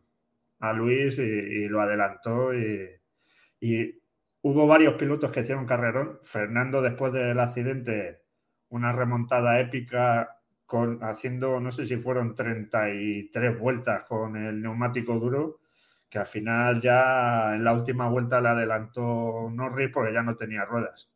[0.61, 4.00] a, Luis y, lo adelantó y,
[4.43, 6.19] hubo varios pilotos que hicieron carrerón.
[6.23, 8.23] Fernando después del accidente,
[8.69, 15.61] una remontada épica con, haciendo, no sé si fueron 33 vueltas con el neumático duro,
[16.09, 20.65] que al final ya en la última vuelta le adelantó Norris porque ya no tenía
[20.65, 21.11] ruedas.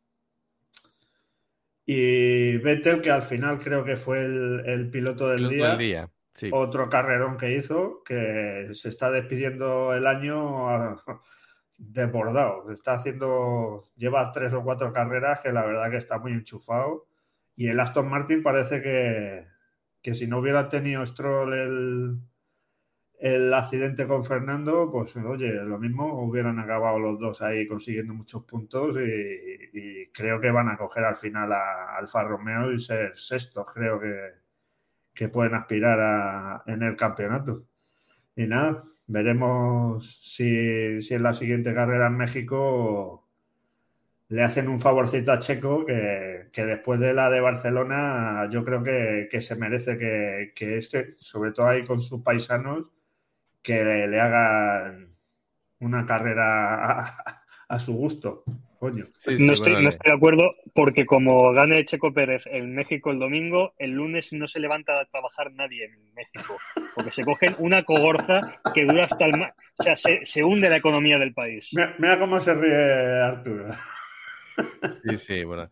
[1.86, 6.10] Y Vettel, que al final creo que fue el, piloto del día.
[6.50, 10.96] Otro carrerón que hizo, que se está despidiendo el año
[11.92, 12.70] desbordado.
[12.70, 17.06] Está haciendo, lleva tres o cuatro carreras que la verdad que está muy enchufado.
[17.56, 19.46] Y el Aston Martin parece que,
[20.02, 22.18] que si no hubiera tenido Stroll el,
[23.18, 28.44] el accidente con Fernando, pues oye, lo mismo hubieran acabado los dos ahí consiguiendo muchos
[28.44, 33.66] puntos y, creo que van a coger al final a Alfa Romeo y ser sextos,
[33.72, 34.30] creo que,
[35.14, 37.64] que pueden aspirar a, en el campeonato.
[38.36, 43.28] Y nada, veremos si, si en la siguiente carrera en México
[44.28, 49.40] le hacen un favorcito a Checo que, después de la de Barcelona yo creo que,
[49.40, 52.86] se merece que, que, este, sobre todo ahí con sus paisanos,
[53.62, 55.14] que le, hagan
[55.80, 57.16] una carrera
[57.68, 58.44] a su gusto
[58.90, 64.32] no, estoy, de acuerdo porque como gane Checo Pérez en México el domingo, el lunes
[64.32, 66.56] no se levanta a trabajar nadie en México,
[66.94, 69.34] porque se cogen una cogorza que dura hasta el...
[69.78, 71.70] O sea, se, hunde la economía del país.
[71.98, 73.70] Mira, cómo se ríe Arturo.
[75.04, 75.68] Sí, sí, bueno.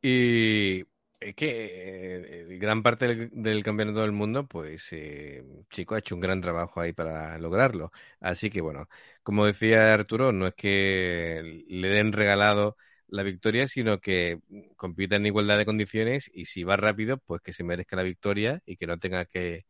[0.00, 0.84] Y
[1.20, 6.20] es que eh, gran parte del, campeonato del mundo, pues eh, Chico ha hecho un
[6.20, 7.90] gran trabajo ahí para lograrlo.
[8.20, 8.88] Así que bueno,
[9.22, 12.76] como decía Arturo, no es que le den regalado
[13.08, 14.40] la victoria, sino que
[14.76, 18.62] compita en igualdad de condiciones y si va rápido, pues que se merezca la victoria
[18.66, 19.64] y que no tenga que,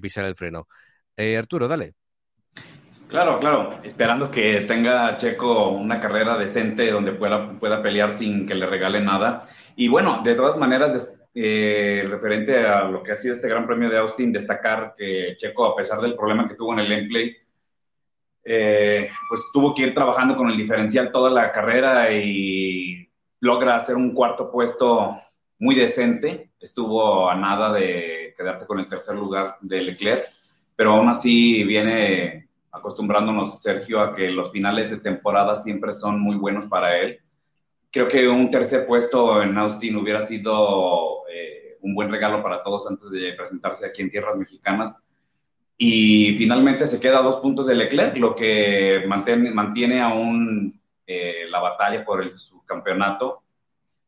[0.00, 0.68] pisar el freno.
[1.16, 1.94] Eh, Arturo, dale.
[3.12, 8.54] Claro, claro, esperando que tenga Checo una carrera decente donde pueda, pueda pelear sin que
[8.54, 9.44] le regale nada.
[9.76, 13.90] Y bueno, de todas maneras, eh, referente a lo que ha sido este Gran Premio
[13.90, 17.36] de Austin, destacar que Checo, a pesar del problema que tuvo en el gameplay,
[18.44, 23.06] eh, pues tuvo que ir trabajando con el diferencial toda la carrera y
[23.40, 25.20] logra hacer un cuarto puesto
[25.58, 26.52] muy decente.
[26.58, 30.24] Estuvo a nada de quedarse con el tercer lugar de Leclerc,
[30.74, 36.36] pero aún así viene acostumbrándonos, Sergio, a que los finales de temporada siempre son muy
[36.36, 37.18] buenos para él.
[37.90, 42.90] Creo que un tercer puesto en Austin hubiera sido eh, un buen regalo para todos
[42.90, 44.96] antes de presentarse aquí en tierras mexicanas.
[45.76, 51.46] Y finalmente se queda a dos puntos de Leclerc, lo que mantiene, mantiene aún eh,
[51.50, 53.42] la batalla por el subcampeonato.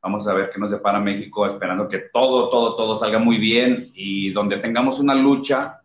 [0.01, 3.91] Vamos a ver qué nos depara México, esperando que todo, todo, todo salga muy bien
[3.95, 5.81] y donde tengamos una lucha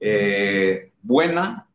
[0.00, 1.66] eh, buena,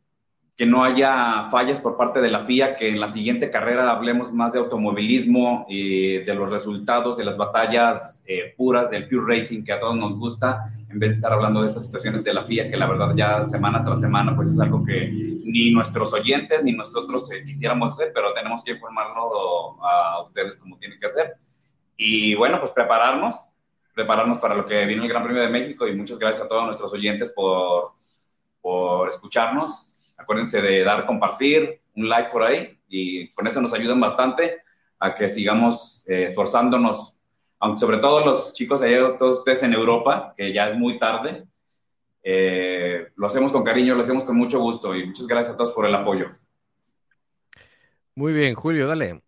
[0.56, 4.32] que no haya fallas por parte de la FIA, que en la siguiente carrera hablemos
[4.32, 9.64] más de automovilismo y de los resultados de las batallas eh, puras del pure racing
[9.64, 12.44] que a todos nos gusta, en vez de estar hablando de estas situaciones de la
[12.44, 15.10] FIA, que la verdad ya semana tras semana pues es algo que
[15.44, 20.78] ni nuestros oyentes ni nosotros eh, quisiéramos hacer, pero tenemos que informarlo a ustedes como
[20.78, 21.34] tienen que hacer.
[21.98, 23.36] Y bueno, pues prepararnos,
[23.96, 26.66] prepararnos para lo que viene el Gran Premio de México y muchas gracias a todos
[26.66, 27.94] nuestros oyentes por
[28.64, 29.98] por escucharnos.
[30.18, 34.62] Acuérdense de dar compartir, un like por ahí y con eso nos ayudan bastante
[35.00, 37.20] a que sigamos eh, esforzándonos,
[37.60, 41.44] aunque sobre todo los chicos allá, todos ustedes en Europa, que ya es muy tarde.
[42.24, 45.74] Eh, lo hacemos con cariño, lo hacemos con mucho gusto y muchas gracias a todos
[45.74, 46.28] por el apoyo.
[48.16, 49.22] Muy bien, Julio, dale.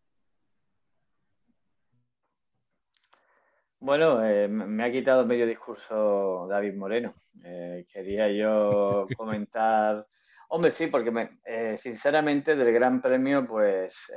[3.86, 7.14] Bueno, eh, me ha quitado medio discurso David Moreno.
[7.44, 10.08] Eh, quería yo comentar.
[10.50, 14.12] Hombre, sí, porque me, eh, sinceramente del Gran Premio, pues,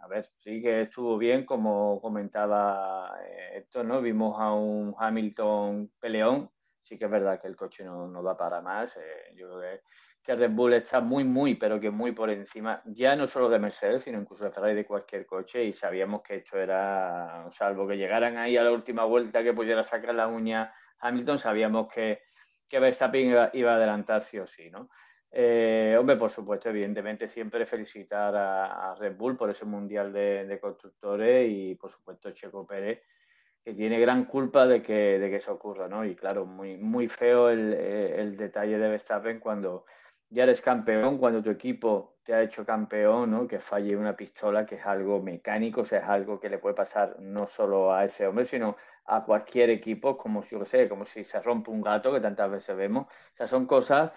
[0.00, 3.18] a ver, sí que estuvo bien, como comentaba
[3.52, 4.00] esto, ¿no?
[4.00, 6.48] Vimos a un Hamilton peleón.
[6.80, 8.96] Sí que es verdad que el coche no, no da para más.
[9.34, 9.80] yo creo que
[10.28, 13.58] que Red Bull está muy, muy, pero que muy por encima, ya no solo de
[13.58, 17.96] Mercedes, sino incluso de Ferrari de cualquier coche, y sabíamos que esto era, salvo que
[17.96, 22.24] llegaran ahí a la última vuelta que pudiera sacar la uña Hamilton, sabíamos que,
[22.68, 24.90] que Verstappen iba, a adelantar sí o sí, ¿no?
[25.30, 31.48] Eh, hombre, por supuesto, evidentemente, siempre felicitar a, Red Bull por ese mundial de, constructores
[31.50, 33.00] y, por supuesto, Checo Pérez,
[33.64, 36.04] que tiene gran culpa de que, de que eso ocurra, ¿no?
[36.04, 39.86] Y claro, muy, muy feo el, el detalle de Verstappen cuando
[40.30, 43.48] ya eres campeón cuando tu equipo te ha hecho campeón, ¿no?
[43.48, 46.74] Que falle una pistola, que es algo mecánico, o sea, es algo que le puede
[46.74, 48.76] pasar no solo a ese hombre, sino
[49.06, 52.50] a cualquier equipo, como si, yo sé, como si se rompe un gato, que tantas
[52.50, 53.06] veces vemos.
[53.06, 54.12] O sea, son cosas,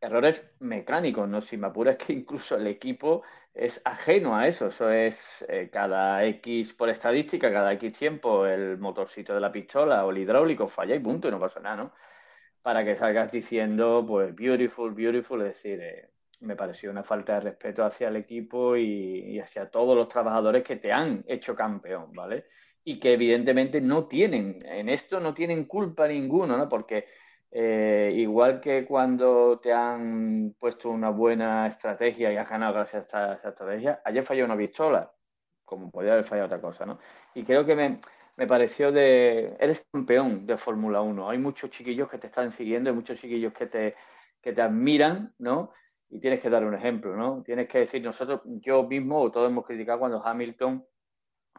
[0.00, 1.40] errores mecánicos, ¿no?
[1.40, 3.22] Si me apuras que incluso el equipo
[3.54, 4.68] es ajeno a eso.
[4.68, 10.04] Eso es eh, cada X por estadística, cada X tiempo, el motorcito de la pistola
[10.04, 11.92] o el hidráulico falla y punto, y no pasa nada, ¿no?
[12.64, 16.08] Para que salgas diciendo, pues, beautiful, beautiful, es decir, eh,
[16.40, 20.76] me pareció una falta de respeto hacia el equipo y, hacia todos los trabajadores que
[20.76, 22.46] te han hecho campeón, ¿vale?
[22.82, 26.66] Y que evidentemente no tienen, en esto no tienen culpa ninguno, ¿no?
[26.66, 27.04] Porque
[27.50, 33.34] eh, igual que cuando te han puesto una buena estrategia y has ganado gracias a
[33.34, 35.12] esta, estrategia, ayer falló una pistola,
[35.66, 36.98] como podría haber fallado otra cosa, ¿no?
[37.34, 38.00] Y creo que me,
[38.36, 39.56] me pareció de...
[39.60, 41.30] Eres campeón de Fórmula 1.
[41.30, 43.94] Hay muchos chiquillos que te están siguiendo, hay muchos chiquillos que te,
[44.40, 45.72] que te admiran, ¿no?
[46.10, 47.42] Y tienes que dar un ejemplo, ¿no?
[47.42, 50.84] Tienes que decir, nosotros, yo mismo, todos hemos criticado cuando Hamilton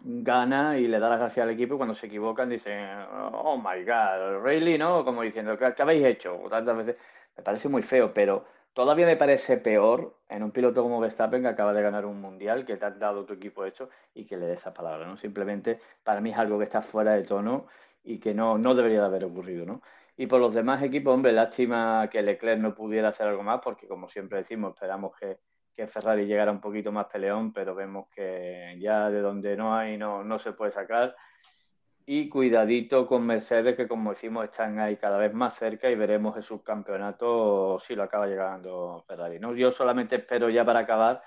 [0.01, 2.87] gana y le da las gracias al equipo y cuando se equivocan dicen,
[3.33, 5.03] oh my God, really, ¿no?
[5.05, 6.41] Como diciendo, ¿qué, habéis hecho?
[6.49, 6.97] Tantas veces.
[7.37, 8.45] me parece muy feo, pero
[8.75, 12.65] todavía me parece peor en un piloto como Verstappen que acaba de ganar un mundial,
[12.65, 15.17] que te ha dado tu equipo hecho y que le dé esa palabra, ¿no?
[15.17, 17.67] Simplemente para mí es algo que está fuera de tono
[18.03, 19.81] y que no, no debería de haber ocurrido, ¿no?
[20.17, 23.87] Y por los demás equipos, hombre, lástima que Leclerc no pudiera hacer algo más, porque
[23.87, 25.39] como siempre decimos, esperamos que,
[25.73, 29.97] que Ferrari llegara un poquito más peleón, pero vemos que ya de donde no hay
[29.97, 31.15] no, no se puede sacar.
[32.07, 36.37] Y cuidadito con Mercedes, que como decimos, están ahí cada vez más cerca y veremos
[36.37, 39.39] el subcampeonato si lo acaba llegando Ferrari.
[39.39, 39.55] ¿no?
[39.55, 41.23] Yo solamente espero ya para acabar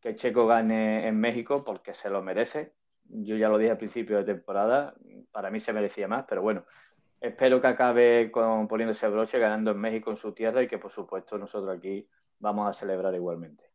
[0.00, 2.74] que Checo gane en México porque se lo merece.
[3.04, 4.94] Yo ya lo dije al principio de temporada,
[5.32, 6.64] para mí se merecía más, pero bueno,
[7.20, 10.92] espero que acabe con, poniéndose broche, ganando en México en su tierra y que por
[10.92, 12.08] supuesto nosotros aquí
[12.38, 13.69] vamos a celebrar igualmente.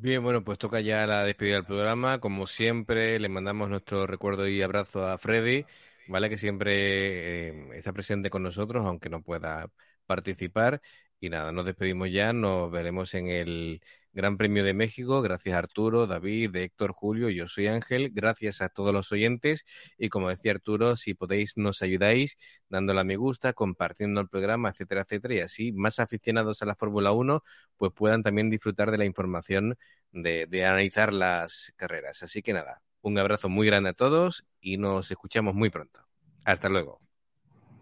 [0.00, 2.20] Bien, bueno, pues toca ya la despedida del programa.
[2.20, 5.66] Como siempre, le mandamos nuestro recuerdo y abrazo a Freddy,
[6.06, 6.30] ¿vale?
[6.30, 9.68] Que siempre eh, está presente con nosotros, aunque no pueda
[10.06, 10.80] participar.
[11.20, 13.80] Y nada, nos despedimos ya, nos veremos en el
[14.12, 15.20] Gran Premio de México.
[15.22, 18.10] Gracias Arturo, David, Héctor, Julio, yo soy Ángel.
[18.12, 19.64] Gracias a todos los oyentes.
[19.96, 22.36] Y como decía Arturo, si podéis, nos ayudáis
[22.68, 25.34] dándole a me gusta, compartiendo el programa, etcétera, etcétera.
[25.34, 27.42] Y así, más aficionados a la Fórmula 1,
[27.76, 29.76] pues puedan también disfrutar de la información
[30.12, 32.22] de, de analizar las carreras.
[32.22, 36.00] Así que nada, un abrazo muy grande a todos y nos escuchamos muy pronto.
[36.44, 37.00] Hasta luego.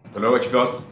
[0.03, 0.85] Hasta luego, chicos.